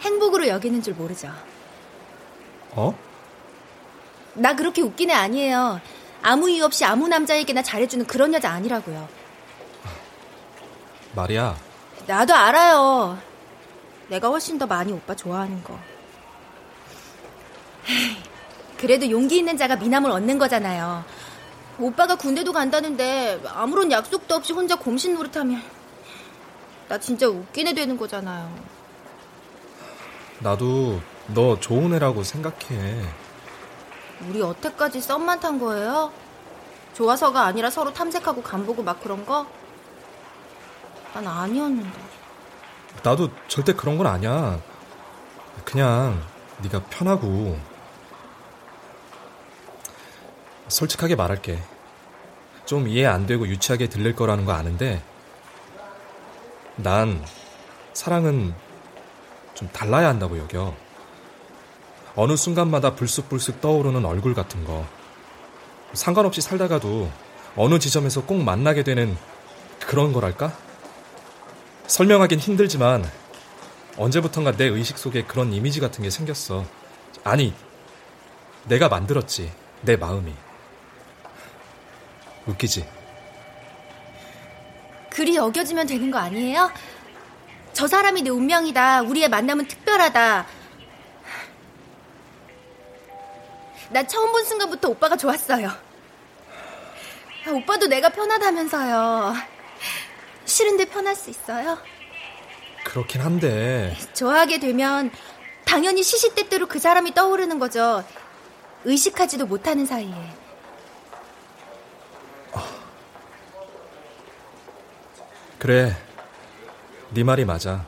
행복으로 0.01 0.49
여기는 0.49 0.83
줄 0.83 0.95
모르죠. 0.95 1.31
어? 2.79 2.97
나 4.35 4.55
그렇게 4.55 4.83
웃긴 4.83 5.11
애 5.11 5.15
아니에요. 5.15 5.81
아무 6.23 6.49
이유 6.49 6.65
없이 6.65 6.85
아무 6.85 7.09
남자에게나 7.09 7.63
잘해주는 7.63 8.07
그런 8.07 8.33
여자 8.33 8.51
아니라고요. 8.51 9.09
말이야. 11.15 11.57
나도 12.07 12.35
알아요. 12.35 13.19
내가 14.09 14.29
훨씬 14.29 14.59
더 14.59 14.67
많이 14.67 14.93
오빠 14.93 15.15
좋아하는 15.15 15.63
거. 15.65 15.79
에이, 17.89 18.17
그래도 18.79 19.11
용기 19.11 19.39
있는 19.39 19.57
자가 19.57 19.77
미남을 19.77 20.11
얻는 20.11 20.39
거잖아요. 20.39 21.05
오빠가 21.81 22.15
군대도 22.17 22.53
간다는데 22.53 23.41
아무런 23.47 23.91
약속도 23.91 24.37
없이 24.37 24.53
혼자 24.53 24.77
곰신 24.77 25.15
노릇하면 25.15 25.63
나 26.89 26.99
진짜 26.99 27.29
웃긴 27.29 27.67
애 27.67 27.75
되는 27.75 27.97
거잖아요. 27.97 28.53
나도 30.41 31.01
너 31.29 31.61
좋은 31.61 31.93
애라고 31.95 32.23
생각해. 32.23 33.03
우리 34.29 34.41
여태까지 34.41 35.01
썸만 35.01 35.41
탄 35.41 35.59
거예요? 35.59 36.13
좋아서가 36.95 37.43
아니라 37.45 37.71
서로 37.71 37.93
탐색하고 37.93 38.43
간보고 38.43 38.83
막 38.83 39.01
그런 39.03 39.25
거? 39.25 39.47
난 41.15 41.27
아니었는데. 41.27 41.99
나도 43.03 43.31
절대 43.47 43.73
그런 43.75 43.99
건 43.99 44.07
아니야. 44.07 44.59
그냥 45.65 46.21
네가 46.63 46.85
편하고 46.85 47.59
솔직하게 50.69 51.15
말할게. 51.15 51.63
좀 52.65 52.89
이해 52.89 53.07
안 53.07 53.27
되고 53.27 53.47
유치하게 53.47 53.89
들릴 53.89 54.15
거라는 54.15 54.45
거 54.45 54.53
아는데 54.53 55.03
난 56.77 57.25
사랑은 57.95 58.55
좀 59.55 59.69
달라야 59.73 60.09
한다고 60.09 60.39
여겨. 60.39 60.88
어느 62.21 62.35
순간마다 62.35 62.97
불쑥불쑥 62.97 63.61
떠오르는 63.61 64.05
얼굴 64.05 64.35
같은 64.35 64.65
거. 64.65 64.85
상관없이 65.93 66.41
살다가도 66.41 67.09
어느 67.55 67.79
지점에서 67.79 68.25
꼭 68.25 68.43
만나게 68.43 68.83
되는 68.83 69.17
그런 69.87 70.13
거랄까? 70.13 70.53
설명하긴 71.87 72.41
힘들지만 72.41 73.09
언제부턴가 73.97 74.57
내 74.57 74.65
의식 74.65 74.99
속에 74.99 75.23
그런 75.23 75.53
이미지 75.53 75.79
같은 75.79 76.03
게 76.03 76.11
생겼어. 76.11 76.65
아니, 77.23 77.55
내가 78.65 78.89
만들었지. 78.89 79.53
내 79.83 79.95
마음이. 79.95 80.35
웃기지? 82.47 82.85
그리 85.11 85.37
여겨지면 85.37 85.87
되는 85.87 86.11
거 86.11 86.19
아니에요? 86.19 86.73
저 87.73 87.87
사람이 87.87 88.23
내 88.23 88.31
운명이다. 88.31 89.03
우리의 89.03 89.29
만남은 89.29 89.69
특별하다. 89.69 90.58
난 93.91 94.07
처음 94.07 94.33
본 94.33 94.45
순간부터 94.45 94.91
오빠가 94.91 95.17
좋았어요. 95.17 95.71
오빠도 97.51 97.87
내가 97.87 98.11
편하다면서요. 98.11 99.35
싫은데 100.45 100.87
편할 100.87 101.15
수 101.15 101.31
있어요? 101.31 101.79
그렇긴 102.85 103.21
한데. 103.23 103.97
좋아하게 104.15 104.61
되면 104.61 105.11
당연히 105.65 106.03
시시때때로 106.03 106.67
그 106.67 106.79
사람이 106.79 107.15
떠오르는 107.15 107.59
거죠. 107.59 108.05
의식하지도 108.85 109.47
못하는 109.47 109.87
사이에. 109.87 110.15
그래. 115.59 115.97
네 117.11 117.25
말이 117.25 117.45
맞아. 117.45 117.85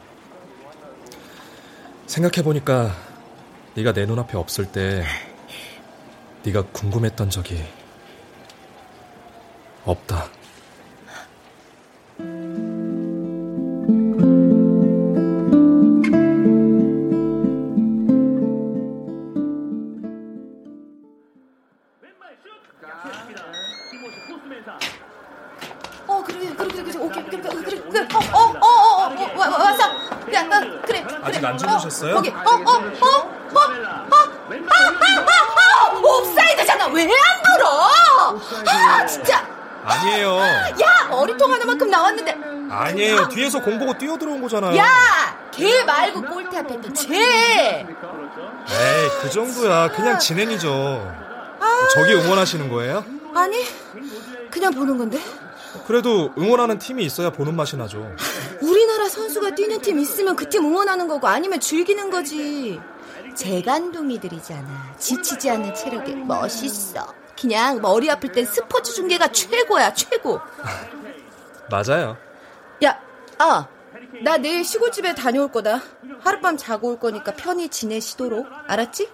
생각해보니까 2.06 2.94
네가 3.74 3.92
내 3.92 4.04
눈앞에 4.06 4.36
없을 4.36 4.72
때 4.72 5.04
네가 6.44 6.62
궁금했던 6.72 7.30
적이 7.30 7.62
없다. 9.84 10.39
그냥 49.94 50.18
진행이죠. 50.18 51.14
저기 51.94 52.14
응원하시는 52.14 52.68
거예요? 52.68 53.04
아니 53.34 53.64
그냥 54.50 54.72
보는 54.72 54.98
건데 54.98 55.18
그래도 55.86 56.32
응원하는 56.38 56.78
팀이 56.78 57.04
있어야 57.04 57.30
보는 57.30 57.54
맛이 57.56 57.76
나죠. 57.76 58.14
우리나라 58.60 59.08
선수가 59.08 59.54
뛰는 59.54 59.80
팀 59.80 59.98
있으면 59.98 60.36
그 60.36 60.48
팀 60.48 60.64
응원하는 60.64 61.06
거고 61.08 61.26
아니면 61.26 61.60
즐기는 61.60 62.10
거지. 62.10 62.80
재간둥이들이잖아. 63.34 64.94
지치지 64.98 65.50
않는 65.50 65.74
체력에 65.74 66.14
멋있어. 66.14 67.14
그냥 67.40 67.80
머리 67.80 68.10
아플 68.10 68.32
땐 68.32 68.44
스포츠 68.44 68.92
중계가 68.92 69.28
최고야, 69.28 69.94
최고. 69.94 70.40
맞아요. 71.70 72.16
야, 72.84 73.00
아, 73.38 73.66
나 74.22 74.36
내일 74.36 74.64
시골집에 74.64 75.14
다녀올 75.14 75.50
거다. 75.50 75.80
하룻밤 76.20 76.56
자고 76.56 76.88
올 76.88 76.98
거니까 76.98 77.32
편히 77.32 77.68
지내시도록. 77.68 78.46
알았지? 78.66 79.08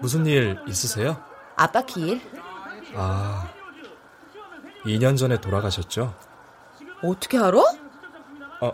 무슨 0.00 0.26
일 0.26 0.58
있으세요? 0.66 1.22
아빠 1.56 1.82
길. 1.82 2.20
아, 2.94 3.50
2년 4.84 5.16
전에 5.16 5.40
돌아가셨죠? 5.40 6.14
어떻게 7.02 7.38
알아? 7.38 7.58
어, 8.60 8.72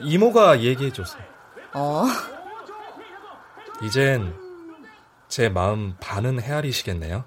이모가 0.00 0.60
얘기해줬어요. 0.60 1.22
어. 1.74 2.04
이젠 3.82 4.36
제 5.28 5.48
마음 5.48 5.96
반은 6.00 6.40
헤아리시겠네요. 6.40 7.24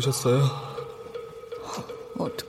오셨어요? 0.00 0.42
어떡... 2.16 2.48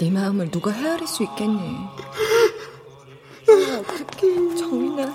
네 0.00 0.10
마음을 0.10 0.50
누가 0.50 0.70
헤아릴 0.70 1.06
수 1.06 1.22
있겠니? 1.22 1.76
어떡해, 3.46 4.56
정인아. 4.56 5.14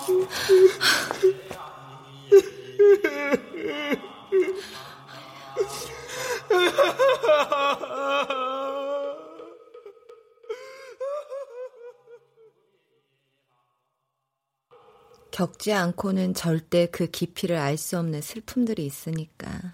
겪지 15.67 15.73
않고는 15.73 16.33
절대 16.33 16.85
그 16.85 17.07
깊이를 17.07 17.57
알 17.57 17.77
수 17.77 17.99
없는 17.99 18.21
슬픔들이 18.21 18.85
있으니까. 18.85 19.73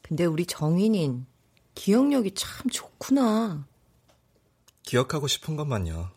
근데 0.00 0.24
우리 0.24 0.46
정인인 0.46 1.26
기억력이 1.74 2.32
참 2.34 2.70
좋구나. 2.70 3.66
기억하고 4.82 5.26
싶은 5.26 5.56
것만요. 5.56 6.10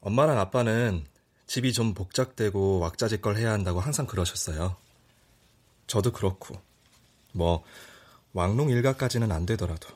엄마랑 0.00 0.38
아빠는 0.38 1.04
집이 1.48 1.72
좀 1.72 1.94
복잡되고 1.94 2.78
왁자지껄 2.78 3.36
해야 3.36 3.50
한다고 3.50 3.80
항상 3.80 4.06
그러셨어요. 4.06 4.76
저도 5.88 6.12
그렇고, 6.12 6.60
뭐, 7.32 7.64
왕농 8.32 8.70
일가까지는 8.70 9.32
안 9.32 9.46
되더라도. 9.46 9.88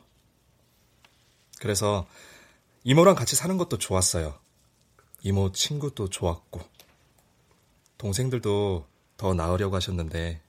그래서 1.60 2.06
이모랑 2.82 3.14
같이 3.14 3.36
사는 3.36 3.56
것도 3.56 3.78
좋았어요. 3.78 4.45
이모 5.26 5.50
친구도 5.50 6.08
좋았고, 6.08 6.60
동생들도 7.98 8.86
더 9.16 9.34
낳으려고 9.34 9.74
하셨는데, 9.74 10.40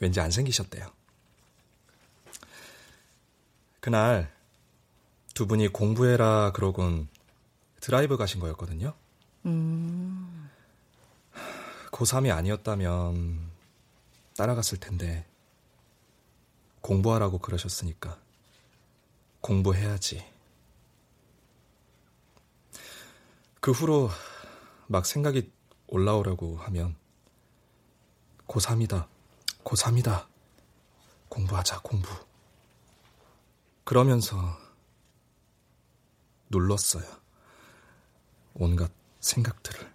왠지 0.00 0.20
안 0.20 0.30
생기셨대요. 0.30 0.90
그날, 3.80 4.34
두 5.34 5.46
분이 5.46 5.68
공부해라 5.68 6.52
그러곤 6.52 7.08
드라이브 7.82 8.16
가신 8.16 8.40
거였거든요. 8.40 8.94
음. 9.44 10.50
고3이 11.92 12.34
아니었다면 12.34 13.50
따라갔을 14.34 14.78
텐데, 14.80 15.26
공부하라고 16.80 17.36
그러셨으니까, 17.36 18.18
공부해야지. 19.42 20.24
그 23.68 23.72
후로 23.72 24.08
막 24.86 25.04
생각이 25.04 25.52
올라오려고 25.88 26.56
하면 26.56 26.96
고3이다. 28.46 29.06
고3이다. 29.62 30.26
공부하자, 31.28 31.80
공부. 31.82 32.08
그러면서 33.84 34.38
눌렀어요. 36.48 37.04
온갖 38.54 38.90
생각들을. 39.20 39.92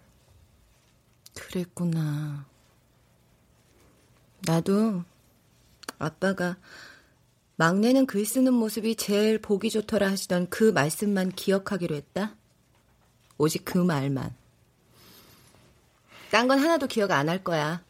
그랬구나. 1.34 2.46
나도 4.46 5.02
아빠가 5.98 6.58
막내는 7.56 8.06
글 8.06 8.24
쓰는 8.24 8.54
모습이 8.54 8.94
제일 8.94 9.40
보기 9.40 9.70
좋더라 9.70 10.12
하시던 10.12 10.48
그 10.48 10.70
말씀만 10.70 11.32
기억하기로 11.32 11.96
했다. 11.96 12.36
오직 13.38 13.64
그 13.64 13.78
말만. 13.78 14.34
딴 16.30 16.48
건 16.48 16.58
하나도 16.58 16.86
기억 16.86 17.10
안 17.12 17.28
할 17.28 17.42
거야. 17.44 17.82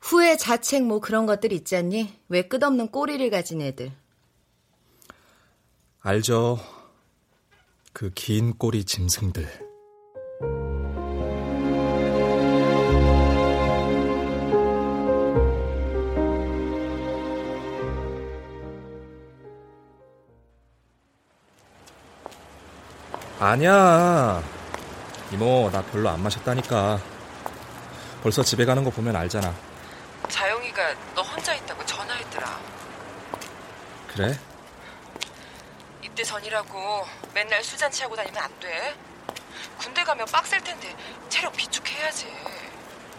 후회, 0.00 0.36
자책 0.36 0.84
뭐 0.84 1.00
그런 1.00 1.26
것들 1.26 1.52
있잖니? 1.52 2.12
왜 2.28 2.42
끝없는 2.42 2.88
꼬리를 2.90 3.28
가진 3.30 3.60
애들. 3.60 3.92
알죠. 6.00 6.58
그 7.92 8.10
긴 8.14 8.56
꼬리 8.56 8.84
짐승들. 8.84 9.65
아니야. 23.38 24.42
이모, 25.30 25.70
나 25.70 25.82
별로 25.82 26.08
안 26.08 26.22
마셨다니까. 26.22 27.00
벌써 28.22 28.42
집에 28.42 28.64
가는 28.64 28.82
거 28.82 28.90
보면 28.90 29.14
알잖아. 29.14 29.54
자영이가 30.28 30.94
너 31.14 31.22
혼자 31.22 31.54
있다고 31.54 31.84
전화했더라. 31.84 32.60
그래? 34.08 34.38
이때 36.02 36.22
전이라고 36.22 37.06
맨날 37.34 37.62
술잔 37.62 37.90
치하고 37.90 38.16
다니면 38.16 38.42
안 38.42 38.60
돼. 38.60 38.94
군대 39.78 40.02
가면 40.02 40.26
빡셀 40.26 40.62
텐데 40.64 40.94
체력 41.28 41.52
비축해야지. 41.54 42.26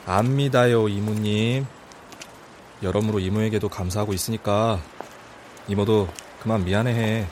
압니다요, 0.08 0.88
이모님. 0.88 1.68
여러모로 2.82 3.20
이모에게도 3.20 3.70
감사하고 3.70 4.14
있으니까 4.14 4.80
이모도 5.68 6.08
그만 6.42 6.64
미안해해. 6.64 7.28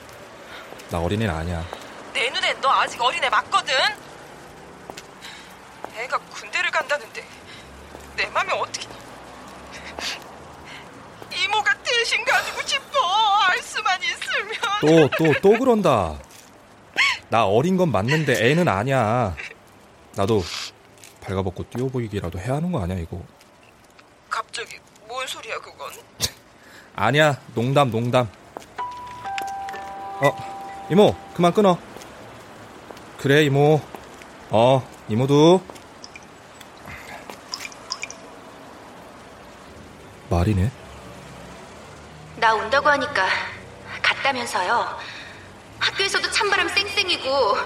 나 0.91 0.99
어린애는 0.99 1.33
아니야. 1.33 1.65
너 2.65 2.71
아직 2.71 2.99
어린애 2.99 3.29
맞거든. 3.29 3.75
애가 5.97 6.17
군대를 6.17 6.71
간다는데 6.71 7.23
내 8.15 8.25
맘이 8.25 8.49
어떻게 8.53 8.87
이모가 11.31 11.77
대신 11.83 12.25
가지고 12.25 12.61
싶어 12.65 12.99
알 13.43 13.59
수만 13.61 14.01
있으면 14.01 14.49
또, 14.81 15.09
또, 15.15 15.39
또 15.41 15.59
그런다. 15.59 16.17
나 17.29 17.45
어린 17.45 17.77
건 17.77 17.91
맞는데 17.91 18.49
애는 18.49 18.67
아니야. 18.67 19.35
나도 20.15 20.43
발가벗고 21.21 21.69
뛰어보이기라도 21.69 22.39
해야 22.39 22.55
하는 22.55 22.71
거 22.71 22.81
아니야, 22.81 22.97
이거. 22.97 23.21
갑자기 24.27 24.79
뭔 25.07 25.27
소리야 25.27 25.59
그건 25.59 25.91
아니야, 26.95 27.39
농담, 27.53 27.91
농담. 27.91 28.27
어, 30.19 30.87
이모, 30.89 31.15
그만 31.35 31.53
끊어. 31.53 31.77
그래, 33.17 33.43
이모. 33.43 33.81
어, 34.49 34.87
이모도. 35.09 35.61
말이네. 40.29 40.71
나 42.37 42.53
온다고 42.53 42.89
하니까 42.89 43.25
갔다면서요. 44.01 44.97
학교에서도 45.79 46.29
찬바람 46.31 46.67
쌩쌩이고 46.67 47.57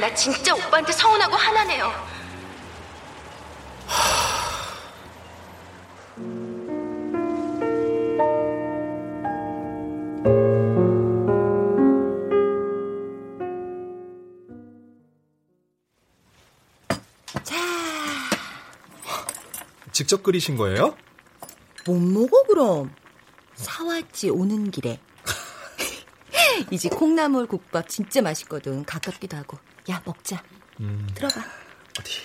나 0.00 0.14
진짜 0.14 0.54
오빠한테 0.54 0.92
서운하고 0.92 1.36
화나네요. 1.36 1.92
직접 20.04 20.22
끓이신 20.22 20.56
거예요? 20.58 20.94
못 21.86 21.94
먹어 21.98 22.42
그럼. 22.42 22.94
사왔지 23.54 24.28
오는 24.28 24.70
길에. 24.70 25.00
이 26.70 26.76
집 26.76 26.90
콩나물 26.90 27.46
국밥 27.46 27.88
진짜 27.88 28.20
맛있거든. 28.20 28.84
가깝기도 28.84 29.34
하고. 29.38 29.56
야 29.88 30.02
먹자. 30.04 30.42
음, 30.80 31.08
들어봐. 31.14 31.40
어디. 31.98 32.20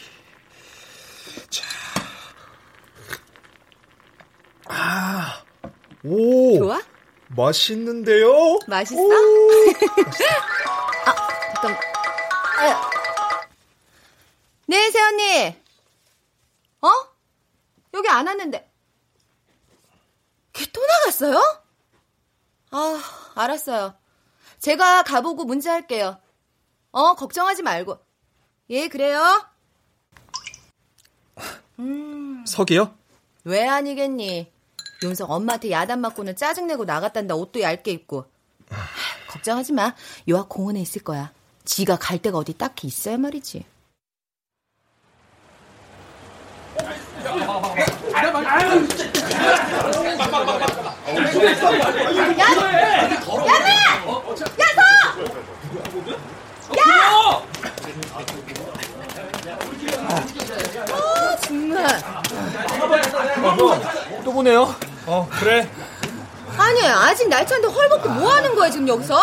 아, 4.68 5.42
오. 6.04 6.58
좋아? 6.58 6.82
맛있는데요? 7.30 8.60
맛있어? 8.68 9.00
알았어요. 23.40 23.94
제가 24.60 25.04
가보고 25.04 25.46
문자할게요. 25.46 26.20
어, 26.92 27.16
걱정하지 27.16 27.64
말고. 27.64 27.98
예, 28.72 28.88
그래요? 28.88 29.22
석이요? 32.46 32.94
왜 33.46 33.68
아니겠니? 33.68 34.52
윤석 35.02 35.32
엄마한테 35.32 35.72
야단 35.72 36.02
맞고는 36.02 36.36
짜증내고 36.36 36.84
나갔단다 36.84 37.36
옷도 37.36 37.62
얇게 37.62 37.92
입고. 37.92 38.26
하, 38.70 39.32
걱정하지 39.32 39.72
마. 39.74 39.96
요학 40.28 40.50
공원에 40.50 40.82
있을 40.82 41.04
거야. 41.04 41.32
지가 41.64 41.98
갈 41.98 42.22
데가 42.22 42.38
어디 42.38 42.54
딱히 42.54 42.88
있어야 42.88 43.18
말이지. 43.18 43.66
정말. 61.42 61.88
또 64.24 64.34
보네요. 64.34 64.76
어, 65.06 65.28
그래. 65.40 65.70
아니, 66.58 66.86
아직 66.88 67.30
날차인데 67.30 67.68
헐벗고 67.70 68.10
뭐 68.10 68.34
하는 68.34 68.54
거야, 68.56 68.70
지금 68.70 68.88
여기서? 68.88 69.18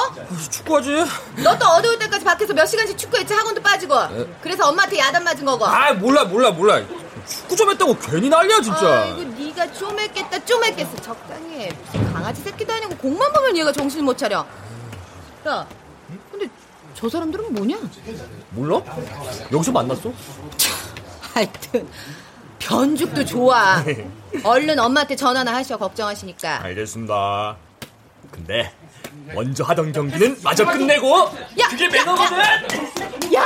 축구하지? 0.50 1.05
너 1.44 1.59
또 1.59 1.66
어두울 1.66 1.98
때까지 1.98 2.24
밖에서 2.24 2.55
몇 2.55 2.64
시간씩 2.66 2.96
축구했지, 2.96 3.35
학원도 3.35 3.61
빠지고. 3.62 3.94
그래서 4.40 4.68
엄마한테 4.68 4.98
야단 4.98 5.22
맞은 5.22 5.44
거고. 5.44 5.66
아 5.66 5.92
몰라 5.92 6.24
몰라 6.24 6.50
몰라. 6.50 6.81
축구 7.26 7.56
좀 7.56 7.70
했다고 7.70 7.96
괜히 7.98 8.28
난리야 8.28 8.60
진짜. 8.60 9.02
아이고, 9.02 9.22
네가 9.22 9.72
좀 9.72 9.98
했겠다, 9.98 10.44
좀 10.44 10.62
했겠어. 10.64 10.96
적당히 10.96 11.60
해. 11.60 11.68
무슨 11.84 12.12
강아지 12.12 12.42
새끼도 12.42 12.72
아니고 12.72 12.96
공만 12.96 13.32
보면 13.32 13.56
얘가 13.56 13.72
정신을 13.72 14.04
못 14.04 14.16
차려. 14.16 14.46
야, 15.48 15.66
근데 16.30 16.48
저 16.94 17.08
사람들은 17.08 17.52
뭐냐? 17.54 17.76
몰라? 18.50 18.80
여기서 19.52 19.72
만났어? 19.72 20.12
하여튼 21.34 21.88
변죽도 22.58 23.24
좋아. 23.24 23.82
얼른 24.42 24.78
엄마한테 24.78 25.14
전화나 25.16 25.54
하셔 25.54 25.76
걱정하시니까. 25.76 26.62
알겠습니다. 26.64 27.56
근데 28.30 28.72
먼저 29.34 29.64
하던 29.64 29.92
경기는 29.92 30.36
마저 30.42 30.64
끝내고 30.64 31.30
야, 31.60 31.68
그게 31.68 31.86
야, 31.86 31.90
매너거든. 31.90 32.38
야, 33.34 33.44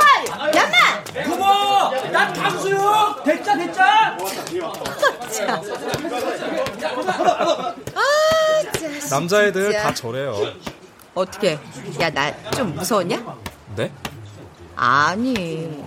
야마! 0.55 1.03
부모, 1.23 1.45
난 2.11 2.33
강수요. 2.33 2.77
됐자. 4.73 5.61
남자애들 9.09 9.63
진짜. 9.71 9.83
다 9.83 9.93
저래요. 9.93 10.35
어떻게? 11.13 11.59
야, 11.99 12.09
나 12.09 12.31
좀 12.51 12.73
무서웠냐? 12.75 13.21
네? 13.75 13.91
아니. 14.75 15.83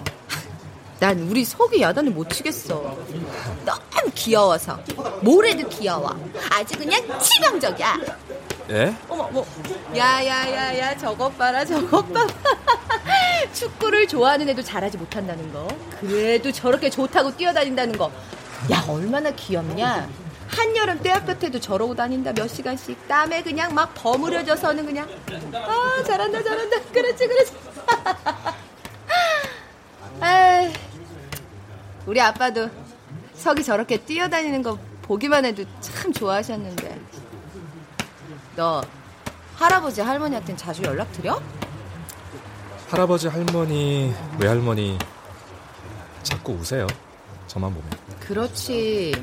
난 1.00 1.18
우리 1.28 1.44
속이 1.44 1.80
야단을 1.82 2.12
못 2.12 2.30
치겠어. 2.30 2.96
너무 3.64 4.10
귀여워서. 4.14 4.78
뭐래도 5.20 5.68
귀여워. 5.68 6.14
아주 6.50 6.78
그냥 6.78 7.02
치명적이야. 7.20 7.98
예? 8.70 8.94
어머, 9.08 9.28
뭐. 9.30 9.46
야, 9.96 10.24
야, 10.24 10.50
야, 10.54 10.78
야, 10.78 10.96
저것 10.96 11.36
봐라, 11.36 11.64
저것 11.64 12.10
봐라. 12.12 12.26
축구를 13.52 14.06
좋아하는 14.08 14.48
애도 14.48 14.62
잘하지 14.62 14.96
못한다는 14.96 15.52
거. 15.52 15.68
그래도 16.00 16.50
저렇게 16.50 16.88
좋다고 16.88 17.36
뛰어다닌다는 17.36 17.98
거. 17.98 18.10
야, 18.70 18.84
얼마나 18.88 19.30
귀엽냐. 19.30 20.08
한여름 20.48 21.02
떼학볕에도 21.02 21.58
저러고 21.60 21.94
다닌다, 21.94 22.32
몇 22.32 22.48
시간씩. 22.48 23.06
땀에 23.08 23.42
그냥 23.42 23.74
막 23.74 23.92
버무려져서는 23.94 24.86
그냥. 24.86 25.08
아, 25.54 26.02
잘한다, 26.06 26.42
잘한다. 26.42 26.80
그렇지, 26.92 27.26
그렇지. 27.26 27.52
에이, 30.22 30.72
우리 32.06 32.20
아빠도 32.20 32.70
석이 33.34 33.62
저렇게 33.64 33.96
뛰어다니는 33.98 34.62
거 34.62 34.78
보기만 35.02 35.44
해도 35.44 35.64
참 35.80 36.12
좋아하셨는데. 36.12 37.00
너 38.56 38.82
할아버지 39.56 40.00
할머니한테는 40.00 40.56
자주 40.56 40.82
연락 40.84 41.12
드려? 41.12 41.40
할아버지, 42.88 43.28
할머니, 43.28 44.14
외할머니 44.38 44.98
자꾸 46.22 46.52
우세요. 46.52 46.86
저만 47.54 47.72
보면. 47.72 47.88
그렇지. 48.18 49.14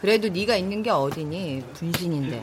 그래도 0.00 0.28
네가 0.28 0.56
있는 0.56 0.82
게 0.82 0.88
어디니? 0.88 1.62
분신인데. 1.74 2.42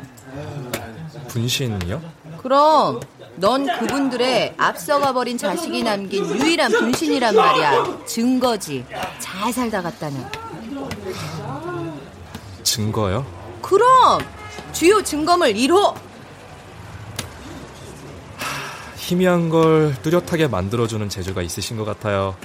분신이요? 1.28 2.02
그럼 2.38 3.00
넌 3.38 3.66
그분들의 3.80 4.54
앞서가 4.58 5.12
버린 5.14 5.38
자식이 5.38 5.82
남긴 5.82 6.24
유일한 6.26 6.72
분신이란 6.72 7.36
말이야. 7.36 8.06
증거지. 8.06 8.86
잘 9.18 9.52
살다 9.52 9.82
갔다는. 9.82 10.24
증거요? 12.62 13.26
그럼 13.62 14.22
주요 14.72 15.02
증거물 15.02 15.54
1호. 15.54 15.96
희미한 18.98 19.50
걸 19.50 19.96
뚜렷하게 20.04 20.48
만들어주는 20.48 21.10
재주가 21.10 21.42
있으신 21.42 21.78
것 21.78 21.86
같아요. 21.86 22.36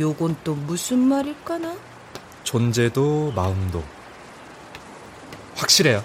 요건 0.00 0.36
또 0.42 0.54
무슨 0.54 0.98
말일까나? 0.98 1.91
존재도 2.44 3.32
마음도 3.34 3.82
확실해요. 5.56 6.02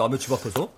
남의 0.00 0.18
집 0.18 0.32
앞에서? 0.32 0.72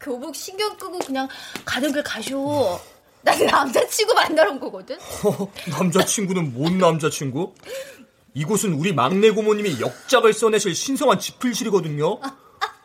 교복 0.00 0.36
신경 0.36 0.76
끄고 0.76 0.98
그냥 0.98 1.26
가던 1.64 1.92
길 1.92 2.02
가쇼. 2.02 2.78
나 3.22 3.34
남자친구 3.34 4.14
만나러 4.14 4.52
온 4.52 4.60
거거든? 4.60 4.96
어, 5.24 5.52
남자친구는 5.68 6.52
뭔 6.54 6.78
남자친구? 6.78 7.54
이곳은 8.34 8.74
우리 8.74 8.92
막내 8.92 9.30
고모님이 9.30 9.80
역작을 9.80 10.32
써내실 10.34 10.74
신성한 10.74 11.18
지필실이거든요. 11.18 12.20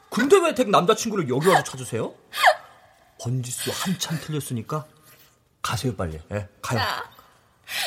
근데 0.09 0.37
왜 0.39 0.55
댁 0.55 0.69
남자친구를 0.69 1.29
여기 1.29 1.47
와서 1.49 1.63
찾으세요? 1.63 2.13
번지수 3.21 3.69
한참 3.73 4.17
틀렸으니까 4.21 4.85
가세요 5.61 5.95
빨리. 5.95 6.19
예, 6.31 6.47
가요. 6.61 6.79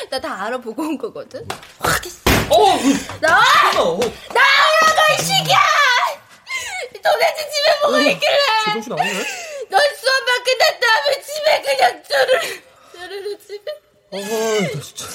나 0.09 0.19
다 0.19 0.43
알아보고 0.45 0.81
온 0.81 0.97
거거든? 0.97 1.45
어, 2.49 2.79
나와! 3.19 3.43
어, 3.77 3.99
나오라고, 3.99 5.13
이 5.13 5.21
시기야! 5.23 5.57
도대체 7.05 7.49
집에 7.51 7.79
뭐 7.81 7.99
있길래! 7.99 8.39
제정신 8.65 8.93
아니네. 8.93 9.23
넌 9.69 9.81
수업밖에 9.95 10.55
났다 10.57 10.87
하면 10.87 11.21
집에 11.23 11.61
그냥 11.61 12.03
쭈르르, 12.03 12.61
쭈르르 12.93 13.37
집에. 13.45 13.71
어, 14.11 14.17
나 14.17 14.81
진짜. 14.81 15.05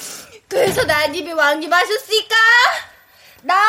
그래서 0.48 0.84
난 0.84 1.12
입이 1.12 1.32
왕님 1.32 1.72
하셨으니까! 1.72 2.36
나와! 3.42 3.60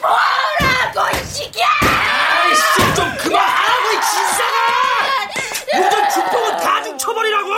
보라고, 0.00 1.16
이 1.18 1.26
시기야! 1.26 1.66
아이씨, 1.82 2.94
좀 2.96 3.14
그만하라고, 3.18 3.90
이 3.90 4.00
진상아! 4.10 5.28
요즘 5.76 6.10
주폭은 6.10 6.56
가중 6.58 6.96
처벌이라고! 6.96 7.48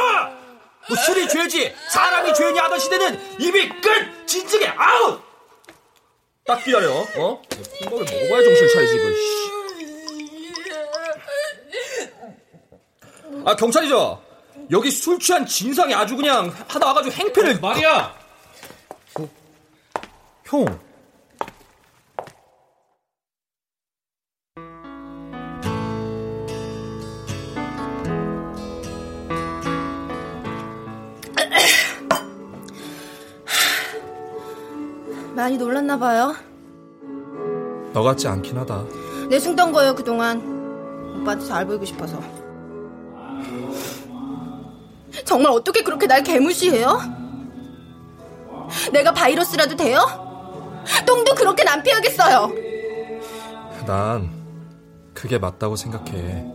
뭐 0.89 0.97
술이 1.05 1.29
죄지, 1.29 1.77
사람이 1.91 2.35
죄냐 2.35 2.65
하던 2.65 2.79
시대는 2.81 3.37
이미 3.39 3.69
끝! 3.81 4.27
진즉에 4.27 4.67
아웃! 4.77 5.31
딱 6.47 6.65
기다려. 6.65 6.91
어? 6.91 7.43
이거를 7.83 8.07
먹어야 8.07 8.43
정신 8.43 8.69
차리지 8.73 8.97
이거. 8.97 9.09
아 13.45 13.55
경찰이죠. 13.57 14.21
여기 14.71 14.91
술 14.91 15.19
취한 15.19 15.47
진상이 15.47 15.95
아주 15.95 16.17
그냥 16.17 16.53
하다 16.69 16.87
와가지고 16.87 17.15
행패를 17.15 17.57
어, 17.57 17.59
말이야. 17.61 18.15
어? 19.19 19.29
형. 20.45 20.81
많이 35.35 35.57
놀랐나 35.57 35.99
봐요. 35.99 36.35
너 37.95 38.03
같지 38.03 38.29
않긴 38.29 38.59
하다. 38.59 38.85
내숭던 39.31 39.73
거예요 39.73 39.95
그동안. 39.95 40.61
오빠한테 41.23 41.47
잘 41.47 41.67
보이고 41.67 41.85
싶어서. 41.85 42.21
정말 45.31 45.53
어떻게 45.53 45.85
그렇게 45.85 46.09
날 46.09 46.25
개무시해요? 46.25 46.99
내가 48.93 49.13
바이러스라도 49.15 49.77
돼요? 49.77 50.01
똥도 51.07 51.37
그렇게 51.37 51.63
안 51.69 51.85
피하겠어요. 51.85 52.51
난 53.87 54.29
그게 55.15 55.39
맞다고 55.39 55.77
생각해. 55.77 56.47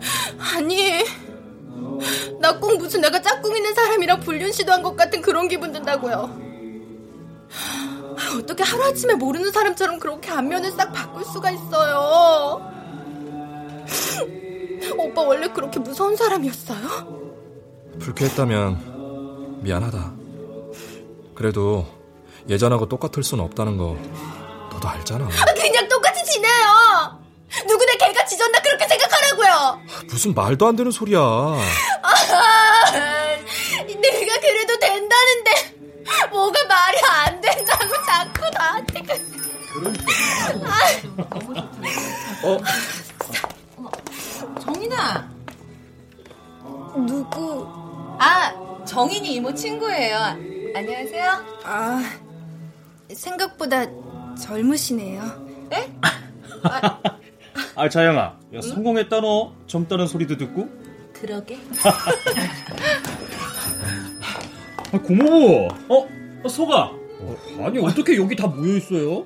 아니, 0.53 1.05
나 2.41 2.59
꼭 2.59 2.77
무슨 2.77 2.99
내가 2.99 3.21
짝꿍 3.21 3.55
있는 3.55 3.73
사람이랑 3.73 4.19
불륜 4.19 4.51
시도한 4.51 4.83
것 4.83 4.97
같은 4.97 5.21
그런 5.21 5.47
기분 5.47 5.71
든다고요. 5.71 6.37
어떻게 8.37 8.61
하루아침에 8.61 9.13
모르는 9.13 9.53
사람처럼 9.53 9.99
그렇게 9.99 10.31
안면을 10.31 10.69
싹 10.73 10.91
바꿀 10.91 11.23
수가 11.23 11.49
있어요? 11.51 12.61
오빠 14.97 15.21
원래 15.21 15.47
그렇게 15.47 15.79
무서운 15.79 16.17
사람이었어요? 16.17 17.24
불쾌했다면 17.99 19.61
미안하다. 19.63 20.13
그래도 21.33 21.85
예전하고 22.49 22.87
똑같을 22.87 23.23
순 23.23 23.39
없다는 23.39 23.77
거 23.77 23.97
너도 24.71 24.87
알잖아. 24.87 25.27
그냥 25.55 25.87
똑같이 25.89 26.23
지내요! 26.25 27.19
누구네 27.67 27.97
개가 27.97 28.25
지졌나 28.25 28.59
그렇게 28.61 28.87
생각하라고요! 28.87 29.81
무슨 30.07 30.33
말도 30.33 30.67
안 30.67 30.75
되는 30.75 30.91
소리야. 30.91 31.19
아, 31.19 31.59
내가 33.85 34.39
그래도 34.39 34.79
된다는데 34.79 35.51
뭐가 36.29 36.63
말이 36.65 36.97
안 37.09 37.41
된다고 37.41 37.93
자꾸 38.05 38.49
나한테 38.51 39.01
그... 39.01 39.13
어? 42.43 42.57
친구예요. 49.55 50.17
안녕하세요. 50.75 51.31
아, 51.63 52.01
생각보다 53.13 53.85
젊으시네요. 54.41 55.21
에? 55.73 55.91
아 57.75 57.87
자영아 57.89 58.37
야, 58.53 58.61
성공했다 58.61 59.21
너 59.21 59.53
젊다는 59.67 60.07
소리도 60.07 60.37
듣고 60.37 60.67
그러게. 61.13 61.57
아, 64.91 64.99
고모부 65.01 65.67
어? 65.89 66.07
어 66.43 66.47
소가 66.49 66.91
어, 67.19 67.35
아니 67.63 67.79
어떻게 67.79 68.17
여기 68.17 68.35
다 68.35 68.47
모여 68.47 68.75
있어요? 68.77 69.25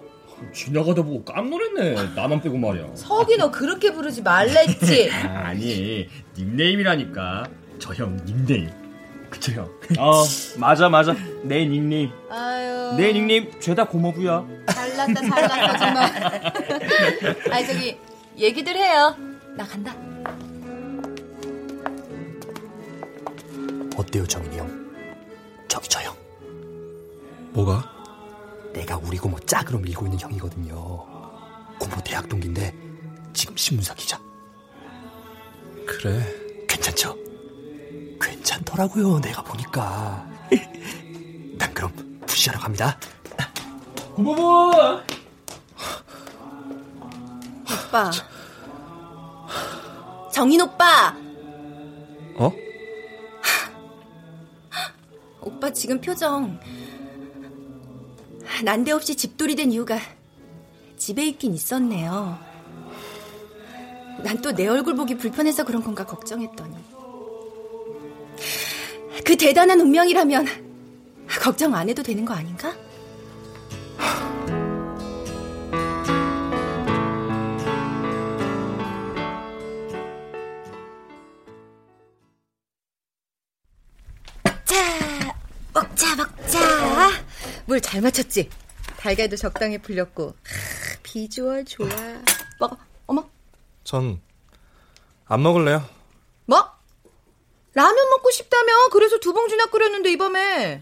지나가다 0.53 1.01
보고 1.03 1.23
깜놀했네 1.25 2.13
나만 2.15 2.41
빼고 2.41 2.57
말이야 2.57 2.87
석이 2.95 3.37
너 3.37 3.51
그렇게 3.51 3.91
부르지 3.93 4.21
말랬지. 4.21 5.09
아, 5.25 5.47
아니 5.47 6.07
닉네임이라니까 6.37 7.45
저 7.79 7.93
형 7.93 8.17
닉네임 8.25 8.69
그쵸 9.29 9.51
형? 9.53 9.69
어 9.97 10.23
맞아 10.57 10.89
맞아 10.89 11.13
내 11.43 11.65
닉네임 11.65 12.11
아유. 12.29 12.93
내 12.97 13.13
닉네임 13.13 13.51
죄다 13.59 13.85
고모부야 13.85 14.45
잘났다, 14.73 15.21
잘났어, 15.21 15.77
정말. 15.77 16.53
아니, 17.51 17.67
저기, 17.67 17.97
얘기들 18.37 18.75
해요. 18.75 19.15
나 19.55 19.63
간다. 19.65 19.95
어때요, 23.95 24.25
정인이 24.27 24.57
형? 24.57 24.91
저기 25.67 25.87
저 25.89 26.01
형. 26.01 26.15
뭐가? 27.51 27.83
내가 28.73 28.97
우리 28.97 29.17
고모 29.17 29.39
짝으로 29.41 29.79
밀고 29.79 30.05
있는 30.05 30.19
형이거든요. 30.19 30.75
고모 31.79 31.95
대학 32.03 32.27
동기인데 32.29 32.73
지금 33.33 33.55
신문사 33.57 33.93
기자. 33.95 34.19
그래. 35.85 36.21
괜찮죠? 36.67 37.15
괜찮더라고요, 38.19 39.19
내가 39.19 39.41
보니까. 39.43 40.27
난 41.57 41.73
그럼 41.73 41.91
푸시하러 42.25 42.59
갑니다. 42.59 42.97
고모부 44.15 45.01
오빠. 47.87 48.11
정인 50.31 50.61
오빠! 50.61 51.15
어? 52.37 52.51
오빠 55.41 55.71
지금 55.73 55.99
표정. 56.01 56.59
난데없이 58.63 59.15
집돌이 59.15 59.55
된 59.55 59.71
이유가 59.71 59.97
집에 60.97 61.25
있긴 61.27 61.53
있었네요. 61.53 62.37
난 64.23 64.41
또 64.41 64.51
내 64.51 64.67
얼굴 64.67 64.95
보기 64.95 65.15
불편해서 65.17 65.63
그런 65.63 65.81
건가 65.83 66.05
걱정했더니. 66.05 66.75
그 69.29 69.37
대단한 69.37 69.79
운명이라면 69.79 70.47
걱정 71.39 71.75
안 71.75 71.87
해도 71.87 72.01
되는 72.01 72.25
거 72.25 72.33
아닌가? 72.33 72.73
자, 84.65 85.35
먹자, 85.73 86.15
먹자. 86.15 86.59
물 87.65 87.79
잘 87.81 88.01
맞췄지? 88.01 88.49
달걀도 88.97 89.35
적당히 89.35 89.77
불렸고. 89.77 90.29
하, 90.29 90.97
비주얼 91.03 91.65
좋아. 91.65 91.87
먹어. 92.59 92.77
어머, 93.07 93.29
전 93.83 94.19
안 95.27 95.43
먹을래요. 95.43 95.87
뭐? 96.47 96.78
라면 97.79 98.09
먹고 98.09 98.29
싶다며? 98.31 98.73
그래서 98.91 99.17
두 99.19 99.31
봉지나 99.31 99.67
끓였는데, 99.67 100.11
이 100.11 100.17
밤에. 100.17 100.81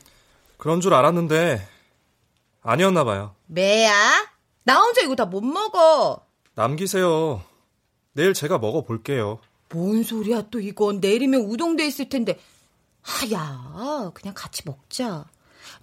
그런 0.58 0.82
줄 0.82 0.96
알았는데 0.96 1.62
아니었나 2.64 3.04
봐요. 3.04 3.36
매야? 3.46 3.94
나 4.64 4.80
혼자 4.82 5.02
이거 5.02 5.16
다 5.16 5.26
못 5.26 5.42
먹어. 5.44 6.26
남기세요. 6.56 7.44
내일 8.14 8.34
제가 8.34 8.58
먹어볼게요. 8.58 9.40
뭔 9.70 10.02
소리야, 10.02 10.46
또 10.50 10.60
이건. 10.60 11.00
내일이면 11.00 11.42
우동돼 11.42 11.86
있을 11.86 12.10
텐데. 12.10 12.40
아, 13.04 13.32
야, 13.32 14.10
그냥 14.16 14.34
같이 14.36 14.64
먹자. 14.66 15.26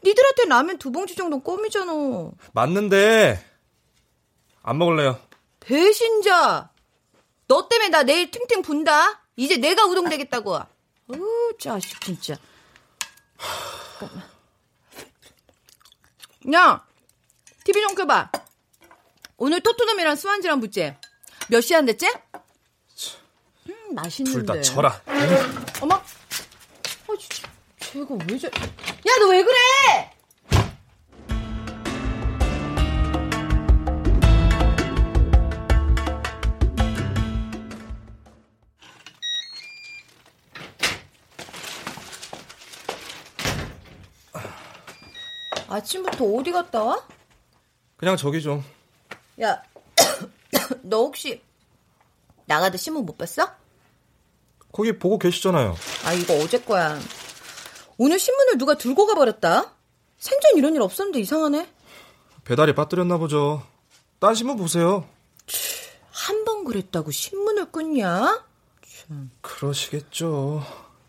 니들한테 0.03 0.46
라면 0.46 0.79
두 0.79 0.90
봉지 0.90 1.14
정도는 1.14 1.44
껌이잖아. 1.44 1.92
맞는데 2.53 3.40
안 4.64 4.79
먹을래요. 4.79 5.16
배신자. 5.61 6.70
너 7.46 7.68
때문에 7.68 7.90
나 7.90 8.03
내일 8.03 8.33
팅팅 8.33 8.62
분다. 8.62 9.22
이제 9.37 9.59
내가 9.59 9.85
우동 9.87 10.09
되겠다고. 10.09 10.59
어우, 11.08 11.52
자식 11.60 12.00
진짜. 12.00 12.34
야, 16.52 16.86
TV 17.64 17.80
좀 17.82 17.94
켜봐. 17.94 18.30
오늘 19.36 19.61
토트넘이랑 19.61 20.16
스완지랑 20.16 20.61
붙지? 20.61 20.94
몇 21.48 21.61
시간 21.61 21.84
됐지? 21.86 22.07
음, 23.68 23.94
맛있는데. 23.94 24.38
둘 24.38 24.46
다 24.46 24.61
쳐라. 24.61 25.02
어머. 25.80 25.94
아, 25.96 26.02
진짜. 27.18 27.48
쟤가 27.80 28.14
왜 28.30 28.38
저. 28.38 28.48
야, 28.48 29.18
너 29.20 29.28
왜 29.30 29.42
그래? 29.42 30.13
아침부터 45.79 46.25
어디 46.25 46.53
갔다 46.53 46.83
와? 46.83 47.05
그냥 47.97 48.16
저기 48.16 48.41
좀. 48.41 48.62
야, 49.41 49.62
너 50.83 50.99
혹시 50.99 51.43
나가다 52.47 52.77
신문 52.77 53.05
못 53.05 53.18
봤어? 53.18 53.51
거기 54.72 54.97
보고 54.99 55.18
계시잖아요. 55.18 55.75
아, 56.05 56.12
이거 56.12 56.35
어제 56.39 56.61
거야. 56.61 56.99
오늘 57.97 58.18
신문을 58.18 58.59
누가 58.59 58.75
들고 58.75 59.07
가버렸다? 59.07 59.72
생전 60.18 60.57
이런 60.57 60.75
일 60.75 60.83
없었는데 60.83 61.20
이상하네. 61.20 61.68
배달이 62.45 62.75
빠뜨렸나 62.75 63.18
보죠. 63.18 63.62
딴 64.18 64.35
신문 64.35 64.57
보세요. 64.57 65.09
한 66.11 66.45
번 66.45 66.64
그랬다고 66.64 67.11
신문을 67.11 67.70
끊냐? 67.72 68.45
그러시겠죠. 69.41 70.64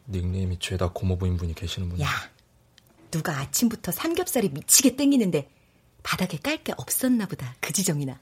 닉네임이 0.07 0.59
죄다 0.59 0.89
고모부인 0.89 1.38
분이 1.38 1.53
계시는 1.55 1.89
분이. 1.89 2.01
야, 2.01 2.07
누가 3.16 3.39
아침부터 3.39 3.93
삼겹살이 3.93 4.49
미치게 4.49 4.97
땡기는데 4.97 5.49
바닥에 6.03 6.38
깔 6.38 6.61
게 6.63 6.74
없었나 6.78 7.26
보다. 7.28 7.55
그 7.61 7.72
지정이나. 7.72 8.20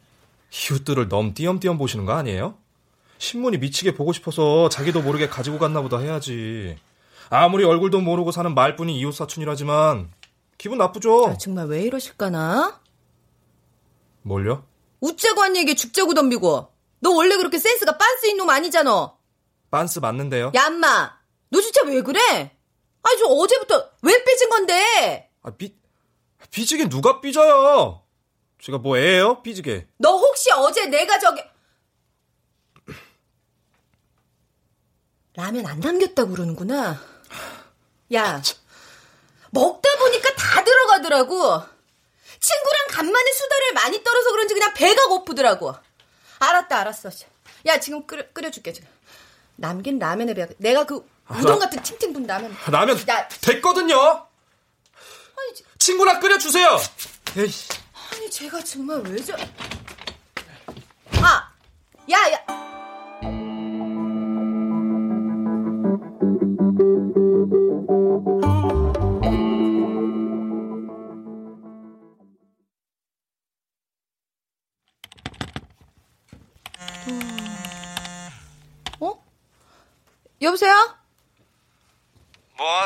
이웃들을 0.52 1.10
너무 1.10 1.34
띄엄띄엄 1.34 1.80
보시는 1.80 2.06
거 2.06 2.14
아니에요? 2.14 2.56
신문이 3.18 3.58
미치게 3.58 3.96
보고 3.96 4.14
싶어서 4.14 4.70
자기도 4.70 5.02
모르게 5.02 5.28
가지고 5.30 5.58
갔나 5.58 5.82
보다 5.82 5.98
해야지. 5.98 6.78
아무리 7.30 7.64
얼굴도 7.64 8.02
모르고 8.02 8.32
사는 8.32 8.54
말뿐인 8.54 8.96
이웃 8.96 9.14
사촌이라지만 9.14 10.12
기분 10.60 10.78
나쁘죠. 10.78 11.26
아, 11.30 11.38
정말 11.38 11.66
왜 11.66 11.82
이러실까나? 11.82 12.80
뭘요? 14.22 14.64
웃자고 15.02 15.42
한 15.42 15.56
얘기에 15.58 15.74
죽자고 15.74 16.14
덤비고. 16.14 16.70
너 17.00 17.10
원래 17.12 17.36
그렇게 17.38 17.58
센스가 17.58 17.98
빤스인 17.98 18.38
놈 18.38 18.50
아니잖아. 18.50 19.14
빤스 19.72 20.00
맞는데요? 20.00 20.52
야, 20.56 20.68
엄마. 20.68 21.18
너 21.50 21.60
진짜 21.62 21.82
왜 21.86 22.02
그래? 22.04 22.53
아니, 23.04 23.18
저 23.20 23.26
어제부터 23.26 23.90
왜 24.02 24.24
삐진 24.24 24.50
건데? 24.50 25.30
아, 25.44 25.52
삐, 25.52 25.76
삐지긴 26.52 26.90
누가 26.90 27.22
삐져요? 27.22 28.04
제가 28.62 28.78
뭐 28.78 28.98
애예요? 28.98 29.42
삐지게. 29.44 29.88
너 29.98 30.18
혹시 30.18 30.50
어제 30.52 30.86
내가 30.88 31.20
저기 31.20 31.42
라면 35.36 35.66
안 35.66 35.80
남겼다고 35.80 36.32
그러는구나. 36.32 37.02
야, 38.14 38.42
먹다 39.52 39.90
보니까 39.98 40.34
다 40.36 40.64
들어가더라고. 40.64 41.64
친구랑 42.40 42.88
간만에 42.90 43.32
수다를 43.34 43.74
많이 43.74 44.04
떨어서 44.04 44.32
그런지 44.32 44.54
그냥 44.54 44.74
배가 44.74 45.08
고프더라고. 45.08 45.74
알았다, 46.40 46.78
알았어. 46.80 47.10
야, 47.66 47.80
지금 47.80 48.06
끓여, 48.06 48.24
끓여줄게, 48.34 48.74
지금. 48.74 48.88
남긴 49.56 49.98
라면에 49.98 50.34
배가, 50.34 50.54
내가 50.58 50.86
그 50.86 51.08
우동 51.40 51.60
같은 51.60 51.82
팅팅 51.82 52.14
분 52.14 52.24
라면. 52.24 52.56
라면 52.68 52.98
야, 53.10 53.28
됐거든요. 53.28 53.96
아니, 53.98 55.56
저- 55.56 55.64
친구랑 55.80 56.20
끓여 56.20 56.38
주세요. 56.38 56.80
에이. 57.38 57.52
아니, 58.14 58.30
제가 58.30 58.64
정말 58.64 59.00
왜 59.02 59.22
저. 59.24 59.36
아! 61.22 61.52
야, 62.12 62.32
야! 62.32 62.73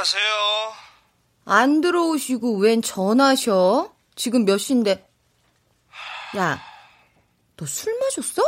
뭐 0.08 0.10
하세요? 0.22 0.74
안 1.46 1.82
들어오시고 1.82 2.60
웬 2.60 2.82
전화셔? 2.82 3.94
지금 4.16 4.46
몇 4.46 4.58
시인데. 4.58 5.06
야, 6.38 6.62
너 7.58 7.66
술 7.66 7.98
마셨어? 8.00 8.42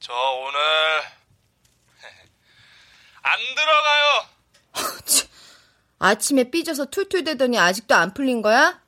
저 0.00 0.12
오늘 0.12 0.58
안 3.22 3.38
들어가요. 3.56 4.26
아침에 5.98 6.50
삐져서 6.50 6.86
툴툴대더니 6.86 7.58
아직도 7.58 7.94
안 7.96 8.14
풀린 8.14 8.42
거야? 8.42 8.80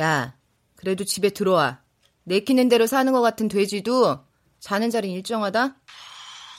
야, 0.00 0.36
그래도 0.76 1.04
집에 1.04 1.30
들어와. 1.30 1.80
내키는 2.24 2.68
대로 2.68 2.86
사는 2.86 3.12
것 3.12 3.20
같은 3.20 3.48
돼지도 3.48 4.24
자는 4.60 4.90
자리 4.90 5.12
일정하다? 5.12 5.76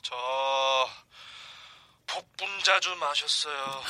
저 0.04 0.16
복분자주 2.38 2.95
마셨어요. 2.97 3.81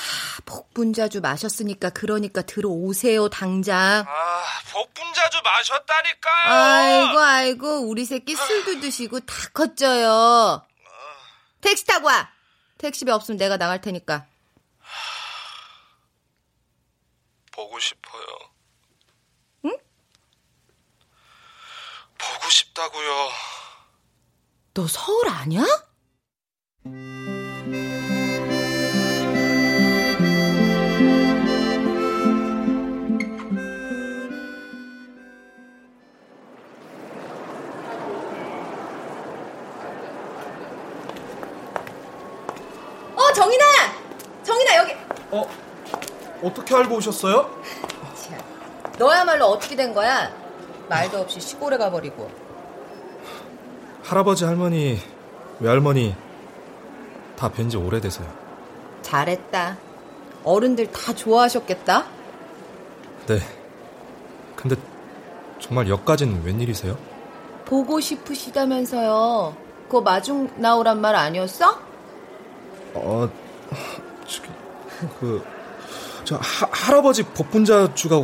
복분자주 0.45 1.19
마셨으니까 1.19 1.89
그러니까 1.89 2.41
들어오세요, 2.41 3.27
당장. 3.27 4.05
아, 4.07 4.43
복분자주 4.71 5.41
마셨다니까요. 5.43 6.53
아이고, 6.53 7.19
아이고, 7.19 7.89
우리 7.89 8.05
새끼 8.05 8.35
술도 8.35 8.79
드시고 8.79 9.19
다 9.21 9.33
컸져요. 9.53 10.65
택시 11.59 11.85
타고 11.85 12.07
와. 12.07 12.31
택시비 12.77 13.11
없으면 13.11 13.37
내가 13.37 13.57
나갈 13.57 13.81
테니까. 13.81 14.25
보고 17.51 17.77
싶어요. 17.79 18.23
응? 19.65 19.77
보고 22.17 22.49
싶다고요. 22.49 23.29
너 24.73 24.87
서울? 24.87 25.27
어, 25.27 25.31
어, 45.31 45.47
어떻게 46.43 46.75
알고 46.75 46.95
오셨어요? 46.95 47.49
너야말로 48.97 49.45
어떻게 49.45 49.75
된 49.75 49.93
거야? 49.93 50.31
말도 50.89 51.19
없이 51.19 51.39
시골에 51.39 51.77
가버리고. 51.77 52.29
할아버지, 54.03 54.45
할머니, 54.45 54.99
외할머니 55.59 56.15
다 57.35 57.49
뵌 57.49 57.69
지 57.69 57.77
오래돼서요. 57.77 58.27
잘했다. 59.01 59.77
어른들 60.43 60.91
다 60.91 61.13
좋아하셨겠다? 61.13 62.05
네. 63.27 63.39
근데 64.55 64.75
정말 65.59 65.87
여기까진 65.89 66.41
웬일이세요? 66.43 66.97
보고 67.65 67.99
싶으시다면서요. 67.99 69.55
그거 69.83 70.01
마중 70.01 70.49
나오란 70.55 70.99
말 71.01 71.15
아니었어? 71.15 71.79
어, 72.93 73.29
그, 75.19 75.43
저 76.23 76.35
하, 76.37 76.67
할아버지 76.71 77.23
복분자주가 77.23 78.17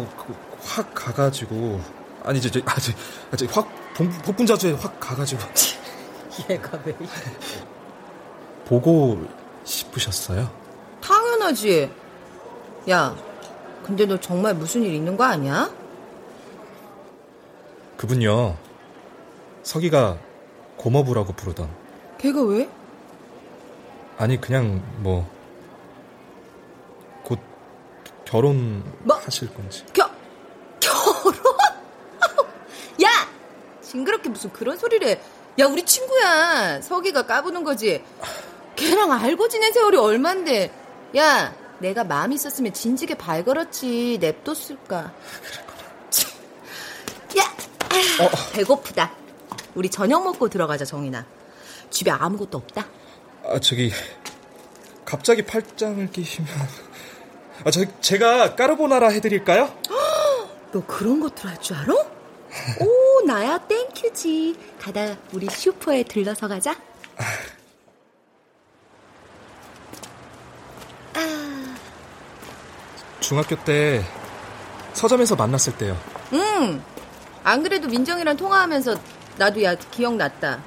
그확 0.61 0.93
가가지고 0.93 1.79
아니 2.23 2.41
저, 2.41 2.49
저, 2.49 2.59
아, 2.65 2.75
저, 2.79 2.91
아, 3.31 3.35
저, 3.35 3.45
확 3.51 3.67
복- 3.93 4.09
복분자주에 4.23 4.73
확 4.73 4.99
가가지고 4.99 5.41
얘가 6.49 6.79
왜? 6.85 6.95
보고 8.65 9.23
싶으셨어요? 9.63 10.49
당연하지. 11.01 11.91
야, 12.89 13.15
근데 13.85 14.05
너 14.05 14.19
정말 14.19 14.53
무슨 14.55 14.83
일 14.83 14.93
있는 14.93 15.15
거 15.17 15.23
아니야? 15.25 15.69
그분요 17.97 18.57
서기가 19.63 20.17
고모부라고 20.77 21.33
부르던 21.33 21.69
걔가 22.17 22.41
왜? 22.43 22.69
아니 24.17 24.39
그냥 24.41 24.81
뭐곧 24.97 25.25
결혼 28.25 28.83
뭐? 28.99 29.15
하실 29.17 29.53
건지 29.53 29.83
겨, 29.93 30.09
결혼? 30.79 31.33
야! 33.03 33.09
징그럽게 33.81 34.29
무슨 34.29 34.51
그런 34.51 34.77
소리를 34.77 35.07
해. 35.07 35.21
야, 35.59 35.65
우리 35.67 35.83
친구야. 35.85 36.81
서기가 36.81 37.27
까부는 37.27 37.63
거지. 37.63 38.03
걔랑 38.75 39.11
알고 39.11 39.47
지낸 39.49 39.71
세월이 39.71 39.97
얼만데. 39.97 40.73
야, 41.17 41.55
내가 41.79 42.03
마음 42.03 42.31
있었으면 42.31 42.73
진지게 42.73 43.15
발 43.15 43.43
걸었지. 43.45 44.17
냅뒀을까. 44.19 45.13
야! 47.37 47.55
배고프다. 48.53 49.11
우리 49.75 49.89
저녁 49.89 50.23
먹고 50.23 50.49
들어가자, 50.49 50.85
정인아. 50.85 51.25
집에 51.91 52.09
아무것도 52.09 52.57
없다. 52.57 52.87
아 53.45 53.59
저기 53.59 53.91
갑자기 55.05 55.43
팔짱을 55.43 56.11
끼시면 56.11 56.49
아 57.65 57.71
저 57.71 57.85
제가 58.01 58.55
까르보나라 58.55 59.09
해드릴까요? 59.09 59.73
너 60.73 60.85
그런 60.85 61.19
것들 61.19 61.49
할 61.49 61.57
줄 61.61 61.77
알아? 61.77 61.93
오, 62.81 63.25
나야 63.25 63.57
thank 63.59 64.03
you지. 64.03 64.55
가다 64.79 65.15
우리 65.33 65.47
슈퍼에 65.49 66.03
들러서 66.03 66.47
가자. 66.47 66.75
중학교 73.19 73.55
때 73.63 74.03
서점에서 74.93 75.35
만났을 75.35 75.77
때요. 75.77 75.97
응. 76.33 76.81
안 77.43 77.63
그래도 77.63 77.87
민정이랑 77.87 78.37
통화하면서 78.37 78.95
나도 79.37 79.63
야 79.63 79.75
기억났다. 79.75 80.61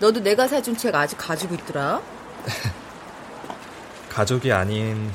너도 0.00 0.20
내가 0.20 0.46
사준 0.48 0.76
책 0.76 0.94
아직 0.94 1.16
가지고 1.16 1.54
있더라. 1.56 2.00
가족이 4.10 4.52
아닌 4.52 5.12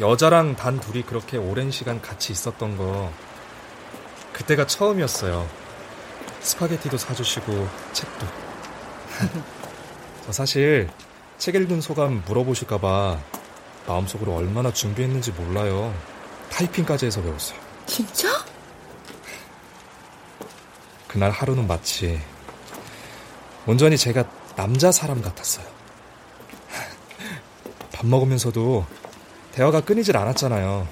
여자랑 0.00 0.56
단 0.56 0.80
둘이 0.80 1.02
그렇게 1.02 1.36
오랜 1.36 1.70
시간 1.70 2.00
같이 2.00 2.32
있었던 2.32 2.76
거 2.76 3.12
그때가 4.32 4.66
처음이었어요. 4.66 5.48
스파게티도 6.40 6.96
사주시고 6.96 7.68
책도. 7.92 8.26
저 10.26 10.32
사실 10.32 10.88
책 11.38 11.56
읽은 11.56 11.80
소감 11.80 12.22
물어보실까봐 12.26 13.20
마음속으로 13.86 14.34
얼마나 14.34 14.72
준비했는지 14.72 15.32
몰라요. 15.32 15.94
타이핑까지 16.50 17.06
해서 17.06 17.22
배웠어요. 17.22 17.58
진짜? 17.86 18.28
그날 21.06 21.30
하루는 21.30 21.66
마치 21.66 22.18
온전히 23.66 23.98
제가 23.98 24.24
남자 24.56 24.90
사람 24.90 25.20
같았어요. 25.20 25.66
밥 27.92 28.06
먹으면서도 28.06 28.86
대화가 29.52 29.82
끊이질 29.82 30.16
않았잖아요. 30.16 30.88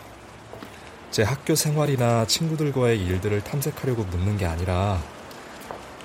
제 1.11 1.23
학교 1.23 1.55
생활이나 1.55 2.27
친구들과의 2.27 2.99
일들을 3.01 3.43
탐색하려고 3.43 4.05
묻는 4.05 4.37
게 4.37 4.47
아니라 4.47 5.03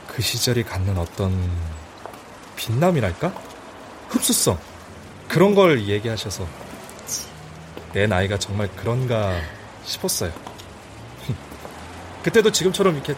그 0.07 0.21
시절이 0.21 0.63
갖는 0.63 0.97
어떤 0.97 1.37
빛남이랄까? 2.55 3.33
흡수성. 4.09 4.57
그런 5.27 5.53
걸 5.53 5.87
얘기하셔서 5.87 6.47
내 7.93 8.07
나이가 8.07 8.39
정말 8.39 8.69
그런가 8.75 9.39
싶었어요. 9.83 10.31
그때도 12.23 12.51
지금처럼 12.51 12.95
이렇게 12.95 13.15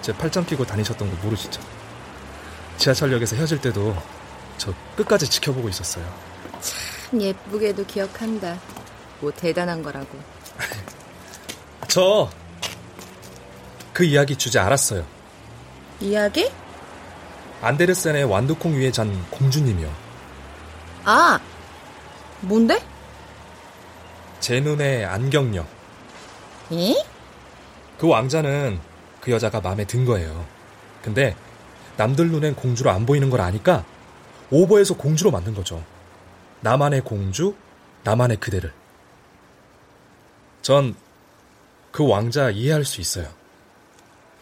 제 0.00 0.12
팔짱 0.12 0.46
끼고 0.46 0.64
다니셨던 0.64 1.10
거 1.10 1.26
모르시죠? 1.26 1.60
지하철역에서 2.78 3.36
헤어질 3.36 3.60
때도 3.60 3.94
저 4.56 4.72
끝까지 4.96 5.28
지켜보고 5.28 5.68
있었어요. 5.68 6.04
참 6.60 7.20
예쁘게도 7.20 7.84
기억한다. 7.86 8.58
뭐 9.20 9.32
대단한 9.32 9.82
거라고. 9.82 10.18
저 11.88 12.28
그 13.98 14.04
이야기 14.04 14.36
주제 14.36 14.60
알았어요. 14.60 15.04
이야기? 15.98 16.48
안데르센의 17.60 18.22
완두콩 18.22 18.74
위에 18.74 18.92
잔 18.92 19.28
공주님이요. 19.28 19.92
아, 21.04 21.40
뭔데? 22.42 22.80
제 24.38 24.60
눈의 24.60 25.04
안경녀. 25.04 25.64
이? 26.70 26.96
그 27.98 28.06
왕자는 28.06 28.78
그 29.20 29.32
여자가 29.32 29.60
마음에 29.60 29.84
든 29.84 30.04
거예요. 30.04 30.46
근데 31.02 31.34
남들 31.96 32.28
눈엔 32.30 32.54
공주로 32.54 32.92
안 32.92 33.04
보이는 33.04 33.28
걸 33.30 33.40
아니까 33.40 33.84
오버해서 34.52 34.96
공주로 34.96 35.32
만든 35.32 35.56
거죠. 35.56 35.82
나만의 36.60 37.00
공주, 37.00 37.56
나만의 38.04 38.36
그대를. 38.36 38.72
전 40.68 41.08
그 41.90 42.06
왕자 42.06 42.50
이해할 42.50 42.84
수 42.84 43.00
있어요. 43.00 43.26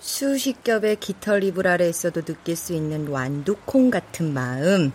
수십 0.00 0.62
겹의 0.62 0.96
깃털 0.96 1.42
이불 1.42 1.66
아래 1.66 1.88
있어도 1.88 2.22
느낄 2.22 2.56
수 2.56 2.74
있는 2.74 3.08
완두콩 3.08 3.90
같은 3.90 4.34
마음. 4.34 4.92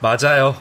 맞아요. 0.00 0.54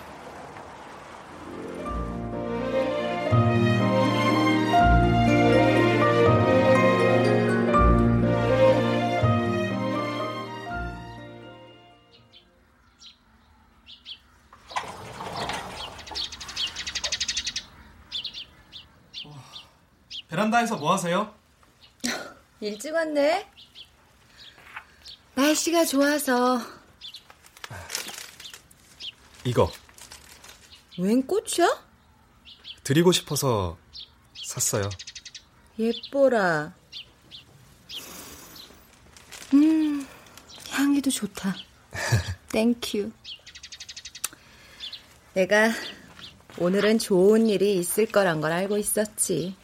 베란다에서 20.53 20.77
뭐 20.77 20.93
하세요? 20.93 21.33
일찍 22.61 22.93
왔네. 22.93 23.49
날씨가 25.33 25.85
좋아서. 25.85 26.61
이거 29.43 29.69
웬 30.99 31.25
꽃이야? 31.25 31.83
드리고 32.83 33.11
싶어서 33.11 33.77
샀어요. 34.45 34.89
예뻐라. 35.79 36.73
음, 39.53 40.07
향기도 40.69 41.09
좋다. 41.09 41.55
Thank 42.53 42.86
you. 42.86 43.11
내가 45.33 45.71
오늘은 46.59 46.99
좋은 46.99 47.47
일이 47.47 47.75
있을 47.77 48.05
거란 48.05 48.39
걸 48.39 48.51
알고 48.51 48.77
있었지. 48.77 49.62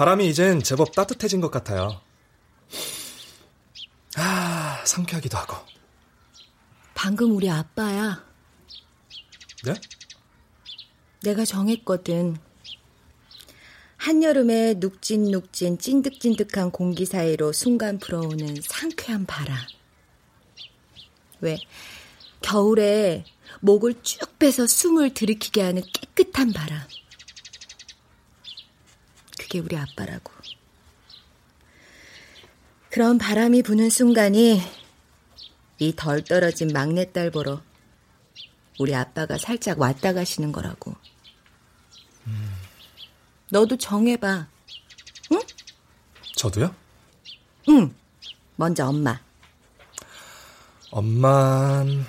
바람이 0.00 0.26
이젠 0.26 0.62
제법 0.62 0.92
따뜻해진 0.92 1.42
것 1.42 1.50
같아요. 1.50 2.00
아, 4.16 4.82
상쾌하기도 4.86 5.36
하고. 5.36 5.58
방금 6.94 7.36
우리 7.36 7.50
아빠야. 7.50 8.24
네? 9.62 9.74
내가 11.22 11.44
정했거든. 11.44 12.38
한여름에 13.98 14.76
눅진눅진 14.78 15.76
찐득찐득한 15.76 16.70
공기 16.70 17.04
사이로 17.04 17.52
순간 17.52 17.98
불어오는 17.98 18.56
상쾌한 18.62 19.26
바람. 19.26 19.58
왜? 21.42 21.58
겨울에 22.40 23.26
목을 23.60 23.96
쭉 24.02 24.38
빼서 24.38 24.66
숨을 24.66 25.12
들이키게 25.12 25.60
하는 25.60 25.82
깨끗한 25.92 26.54
바람. 26.54 26.80
그게 29.50 29.58
우리 29.58 29.76
아빠라고. 29.76 30.32
그런 32.88 33.18
바람이 33.18 33.62
부는 33.62 33.90
순간이 33.90 34.62
이 35.80 35.92
덜 35.96 36.22
떨어진 36.22 36.68
막내딸 36.68 37.32
보러 37.32 37.60
우리 38.78 38.94
아빠가 38.94 39.36
살짝 39.38 39.80
왔다 39.80 40.12
가시는 40.12 40.52
거라고. 40.52 40.94
음. 42.28 42.52
너도 43.50 43.76
정해봐. 43.76 44.46
응? 45.32 45.40
저도요? 46.36 46.72
응. 47.70 47.92
먼저 48.54 48.86
엄마. 48.86 49.20
엄만 50.92 52.06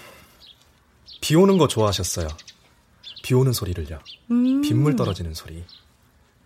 비 1.21 1.35
오는 1.35 1.57
거 1.57 1.67
좋아하셨어요. 1.67 2.27
비 3.23 3.33
오는 3.33 3.51
소리를요. 3.51 3.99
음. 4.29 4.61
빗물 4.61 4.95
떨어지는 4.95 5.33
소리. 5.33 5.63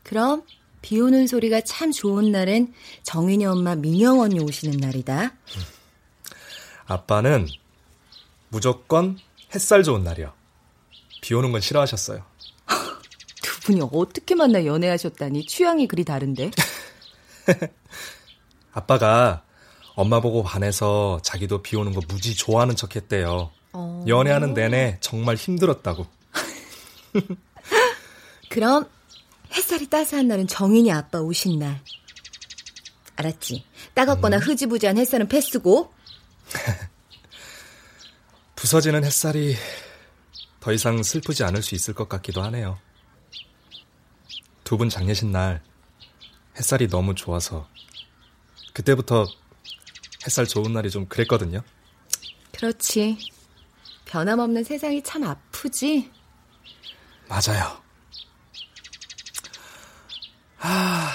그럼 0.03 0.43
비 0.85 1.01
오는 1.01 1.25
소리가 1.25 1.61
참 1.61 1.91
좋은 1.91 2.31
날엔 2.31 2.71
정인이 3.01 3.43
엄마 3.47 3.73
민영 3.73 4.19
언니 4.19 4.39
오시는 4.39 4.77
날이다. 4.77 5.23
음. 5.23 5.61
아빠는 6.85 7.47
무조건 8.49 9.17
햇살 9.55 9.81
좋은 9.81 10.03
날이요. 10.03 10.31
비 11.21 11.33
오는 11.33 11.51
건 11.51 11.59
싫어하셨어요. 11.59 12.23
두 13.41 13.59
분이 13.61 13.81
어떻게 13.91 14.35
만나 14.35 14.63
연애하셨다니 14.63 15.47
취향이 15.47 15.87
그리 15.87 16.03
다른데? 16.03 16.51
아빠가 18.71 19.41
엄마 19.95 20.19
보고 20.19 20.43
반해서 20.43 21.19
자기도 21.23 21.63
비 21.63 21.75
오는 21.77 21.95
거 21.95 22.01
무지 22.07 22.35
좋아하는 22.35 22.75
척 22.75 22.95
했대요. 22.95 23.49
어... 23.73 24.05
연애하는 24.07 24.53
내내 24.53 24.99
정말 25.01 25.35
힘들었다고. 25.35 26.05
그럼 28.51 28.87
햇살이 29.53 29.87
따스한 29.89 30.27
날은 30.27 30.47
정인이 30.47 30.91
아빠 30.91 31.19
오신 31.19 31.59
날. 31.59 31.81
알았지? 33.15 33.63
따갑거나 33.93 34.37
음. 34.37 34.41
흐지부지한 34.41 34.97
햇살은 34.97 35.27
패스고. 35.29 35.93
부서지는 38.55 39.03
햇살이 39.03 39.55
더 40.59 40.71
이상 40.73 41.01
슬프지 41.03 41.43
않을 41.43 41.61
수 41.61 41.75
있을 41.75 41.93
것 41.93 42.09
같기도 42.09 42.41
하네요. 42.43 42.79
두 44.63 44.77
분 44.77 44.89
장례식 44.89 45.27
날 45.27 45.61
햇살이 46.57 46.87
너무 46.87 47.13
좋아서 47.13 47.67
그때부터 48.73 49.25
햇살 50.25 50.47
좋은 50.47 50.73
날이 50.73 50.89
좀 50.89 51.05
그랬거든요. 51.05 51.61
그렇지. 52.51 53.17
변함없는 54.05 54.63
세상이 54.63 55.03
참 55.03 55.23
아프지? 55.23 56.11
맞아요. 57.27 57.81
아, 60.67 61.11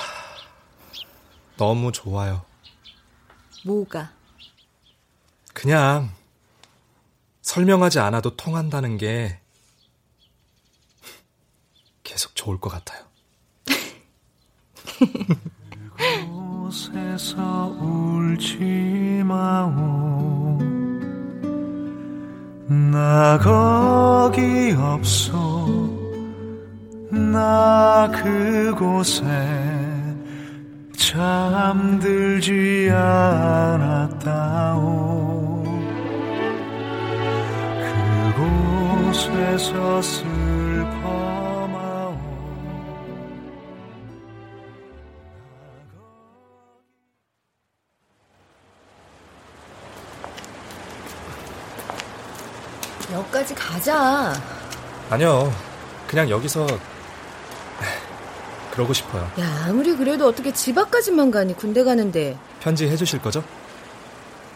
너무 1.57 1.91
좋아요. 1.91 2.45
뭐가? 3.65 4.13
그냥 5.53 6.09
설명하지 7.43 7.99
않아도 7.99 8.37
통한다는 8.37 8.97
게 8.97 9.41
계속 12.05 12.37
좋을 12.37 12.61
것 12.61 12.71
같아요. 12.71 13.05
그곳에서 15.97 17.67
울지 17.81 19.23
마오 19.25 20.59
나 22.69 23.37
거기 23.39 24.73
없어 24.79 26.00
나 27.11 28.09
그곳에 28.13 29.25
저 30.97 31.61
잠들지 31.71 32.89
않았다오 32.93 34.45
그곳에서 39.11 40.01
슬퍼마오 40.01 40.31
여기까지 53.13 53.53
가자. 53.57 54.33
아니요. 55.11 55.53
그냥 56.07 56.31
여기서 56.31 56.67
그러고 58.73 58.93
싶어요. 58.93 59.31
야, 59.39 59.65
아무리 59.69 59.97
그래도 59.97 60.27
어떻게 60.27 60.53
집 60.53 60.79
앞까지만 60.79 61.31
가니 61.31 61.57
군대 61.57 61.83
가는데 61.85 62.37
편지 62.61 62.87
해주실 62.89 63.21
거죠? 63.21 63.43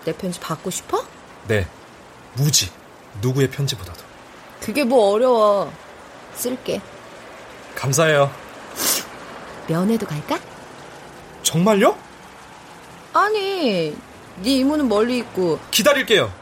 내 0.04 0.12
편지 0.12 0.38
받고 0.40 0.70
싶어? 0.70 1.04
네. 1.48 1.66
무지. 2.34 2.70
누구의 3.20 3.50
편지보다도. 3.50 4.00
그게 4.60 4.84
뭐 4.84 5.10
어려워. 5.12 5.72
쓸게. 6.34 6.80
감사해요. 7.74 8.30
면회도 9.68 10.06
갈까? 10.06 10.38
정말요? 11.42 11.96
아니, 13.12 13.96
네 14.42 14.50
이모는 14.56 14.88
멀리 14.88 15.18
있고 15.18 15.58
기다릴게요. 15.70 16.32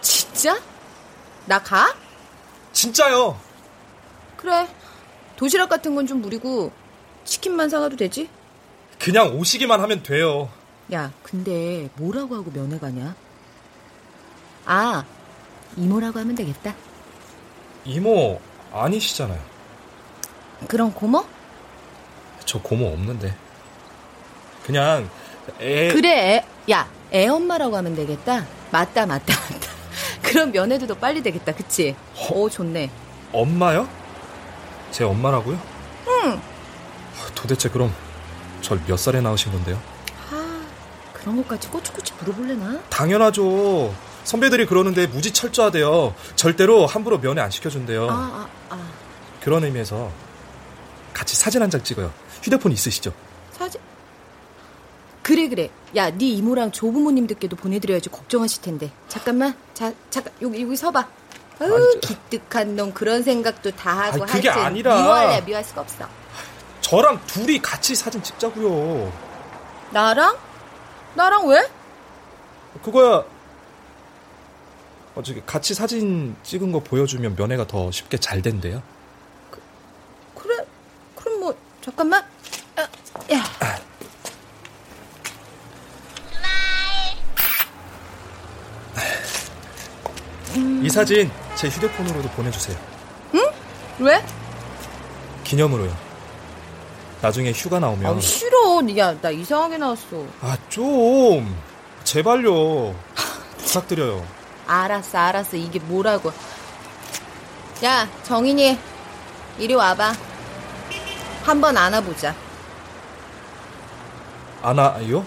진짜? 0.00 0.58
나 1.46 1.62
가? 1.62 1.94
진짜요. 2.72 3.38
그래. 4.36 4.68
도시락 5.36 5.68
같은 5.68 5.94
건 5.94 6.06
좀 6.06 6.20
무리고 6.22 6.72
치킨만 7.24 7.68
사가도 7.68 7.96
되지? 7.96 8.28
그냥 8.98 9.36
오시기만 9.36 9.80
하면 9.80 10.02
돼요. 10.02 10.48
야, 10.92 11.12
근데 11.22 11.88
뭐라고 11.96 12.36
하고 12.36 12.50
면회 12.50 12.78
가냐? 12.78 13.14
아, 14.66 15.04
이모라고 15.76 16.18
하면 16.20 16.34
되겠다. 16.34 16.74
이모 17.84 18.40
아니시잖아요. 18.72 19.40
그럼 20.68 20.92
고모? 20.92 21.24
저 22.44 22.60
고모 22.60 22.88
없는데. 22.88 23.34
그냥 24.66 25.08
애 25.60 25.88
그래, 25.88 26.36
애, 26.36 26.72
야, 26.72 26.88
애 27.12 27.26
엄마라고 27.28 27.76
하면 27.76 27.94
되겠다. 27.94 28.46
맞다, 28.70 29.06
맞다, 29.06 29.34
맞다. 29.34 29.70
그럼 30.22 30.52
면회도 30.52 30.86
더 30.86 30.94
빨리 30.94 31.22
되겠다, 31.22 31.54
그치? 31.54 31.96
오, 32.30 32.48
좋네. 32.50 32.90
엄마요? 33.32 33.88
제 34.90 35.04
엄마라고요? 35.04 35.58
응. 36.08 36.40
도대체 37.34 37.68
그럼 37.68 37.92
절 38.60 38.80
몇 38.86 38.96
살에 38.98 39.20
낳으신 39.20 39.52
건데요? 39.52 39.80
아, 40.30 40.62
그런 41.12 41.36
것까지 41.38 41.68
꼬치꼬치 41.68 42.12
물어볼래나? 42.20 42.80
당연하죠. 42.90 43.94
선배들이 44.24 44.66
그러는데 44.66 45.06
무지 45.06 45.32
철저하대요. 45.32 46.14
절대로 46.36 46.86
함부로 46.86 47.18
면회 47.20 47.40
안 47.40 47.50
시켜준대요. 47.50 48.08
아, 48.10 48.14
아, 48.14 48.48
아. 48.70 48.88
그런 49.40 49.64
의미에서 49.64 50.10
같이 51.14 51.34
사진 51.36 51.62
한 51.62 51.70
장 51.70 51.82
찍어요. 51.82 52.12
휴대폰 52.42 52.72
있으시죠? 52.72 53.12
사진? 53.52 53.80
그래, 55.22 55.48
그래. 55.48 55.70
야, 55.96 56.10
네 56.10 56.26
이모랑 56.28 56.72
조부모님들께도 56.72 57.56
보내드려야지 57.56 58.08
걱정하실 58.10 58.62
텐데. 58.62 58.90
잠깐만. 59.08 59.54
자, 59.74 59.92
잠깐, 60.10 60.32
여기, 60.42 60.62
여기 60.62 60.76
서봐. 60.76 61.06
아유, 61.60 61.74
아니, 61.74 62.00
저- 62.00 62.08
기특한 62.08 62.74
놈 62.76 62.92
그런 62.92 63.22
생각도 63.22 63.70
다 63.72 63.90
하고 63.98 64.22
아니, 64.22 64.32
그게 64.32 64.48
하여튼 64.48 64.66
아니라- 64.66 64.96
미워할래 65.02 65.40
미워할 65.42 65.64
수가 65.64 65.82
없어. 65.82 66.06
저랑 66.90 67.24
둘이 67.24 67.62
같이 67.62 67.94
사진 67.94 68.20
찍자고요. 68.20 69.12
나랑? 69.92 70.36
나랑 71.14 71.46
왜? 71.46 71.70
그거야. 72.82 73.24
어, 75.14 75.22
저기 75.22 75.40
같이 75.46 75.72
사진 75.72 76.34
찍은 76.42 76.72
거 76.72 76.80
보여주면 76.80 77.36
면회가 77.36 77.68
더 77.68 77.92
쉽게 77.92 78.18
잘 78.18 78.42
된대요. 78.42 78.82
그래, 80.34 80.66
그럼 81.14 81.38
뭐 81.38 81.54
잠깐만. 81.80 82.24
아, 82.74 82.82
야, 83.32 83.44
이 90.82 90.90
사진 90.90 91.30
제 91.54 91.68
휴대폰으로도 91.68 92.30
보내주세요. 92.30 92.76
왜? 94.00 94.24
기념으로요. 95.44 96.09
나중에 97.22 97.52
휴가 97.52 97.78
나오면 97.78 98.16
아, 98.16 98.20
싫어. 98.20 98.80
야, 98.96 99.14
나 99.20 99.30
이상하게 99.30 99.76
나왔어. 99.78 100.24
아, 100.40 100.56
좀 100.68 101.54
제발요. 102.04 102.94
부탁드려요. 103.58 104.26
알았어, 104.66 105.18
알았어. 105.18 105.56
이게 105.56 105.78
뭐라고? 105.80 106.32
야, 107.84 108.08
정인이, 108.22 108.78
이리 109.58 109.74
와봐. 109.74 110.14
한번 111.42 111.76
안아보자. 111.76 112.34
아나요? 114.62 115.24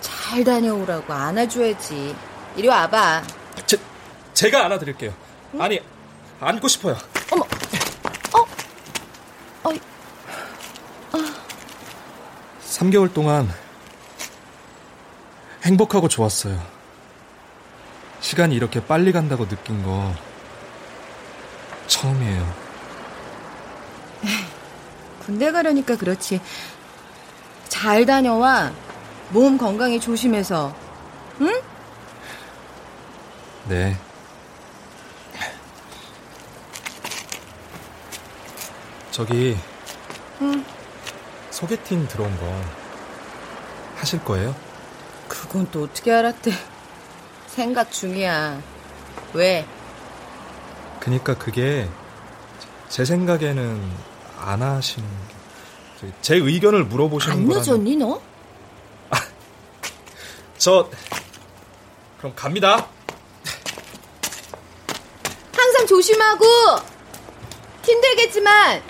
잘 0.00 0.44
다녀오라고 0.44 1.12
안아줘야지. 1.12 2.14
이리 2.56 2.68
와봐. 2.68 3.22
제, 3.66 3.76
제가 4.34 4.64
안아드릴게요. 4.66 5.12
아니, 5.58 5.80
안고 6.40 6.68
싶어요. 6.68 6.96
어머, 7.32 7.42
어, 8.34 8.40
어, 9.64 9.74
3개월 12.78 13.12
동안 13.12 13.48
행복하고 15.64 16.08
좋았어요. 16.08 16.60
시간이 18.20 18.54
이렇게 18.54 18.84
빨리 18.84 19.10
간다고 19.12 19.48
느낀 19.48 19.82
거 19.82 20.14
처음이에요. 21.88 22.54
군대 25.26 25.50
가려니까 25.50 25.96
그렇지. 25.96 26.40
잘 27.68 28.06
다녀와. 28.06 28.72
몸 29.30 29.58
건강히 29.58 30.00
조심해서. 30.00 30.74
응? 31.40 31.60
네. 33.68 33.96
저기 39.10 39.56
응. 39.56 39.77
소개팅 41.62 42.06
들어온 42.06 42.36
거 42.38 42.62
하실 43.96 44.22
거예요? 44.24 44.54
그건 45.26 45.68
또 45.72 45.82
어떻게 45.82 46.12
알았대? 46.12 46.52
생각 47.48 47.90
중이야. 47.90 48.62
왜? 49.32 49.66
그니까 51.00 51.34
그게 51.36 51.88
제 52.88 53.04
생각에는 53.04 53.82
안 54.38 54.62
하시는 54.62 55.08
게- 55.08 55.34
저기 56.00 56.12
제 56.22 56.36
의견을 56.36 56.84
물어보시는 56.84 57.36
안 57.36 57.48
거라는 57.48 57.66
늦었니 57.66 57.96
너? 57.96 58.20
저 60.58 60.88
그럼 62.18 62.32
갑니다. 62.36 62.86
항상 65.56 65.86
조심하고 65.88 66.44
힘들겠지만 67.84 68.80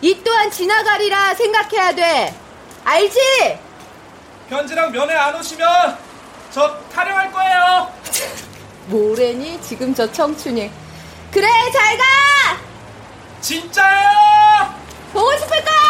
이 0.00 0.20
또한 0.22 0.50
지나가리라 0.50 1.34
생각해야 1.34 1.94
돼. 1.94 2.34
알지? 2.84 3.58
편지랑 4.48 4.92
면회 4.92 5.14
안 5.14 5.34
오시면 5.34 5.98
저 6.50 6.78
타령할 6.92 7.32
거예요. 7.32 7.92
뭐래니 8.86 9.60
지금 9.62 9.94
저 9.94 10.10
청춘이. 10.10 10.70
그래 11.32 11.48
잘 11.72 11.98
가. 11.98 12.04
진짜요? 13.40 14.74
보고 15.12 15.36
싶을까? 15.36 15.85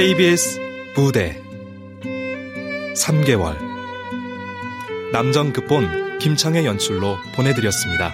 KBS 0.00 0.58
부대 0.94 1.38
3개월 2.94 3.54
남정극본 5.12 6.18
김창의 6.18 6.64
연출로 6.64 7.18
보내드렸습니다. 7.36 8.10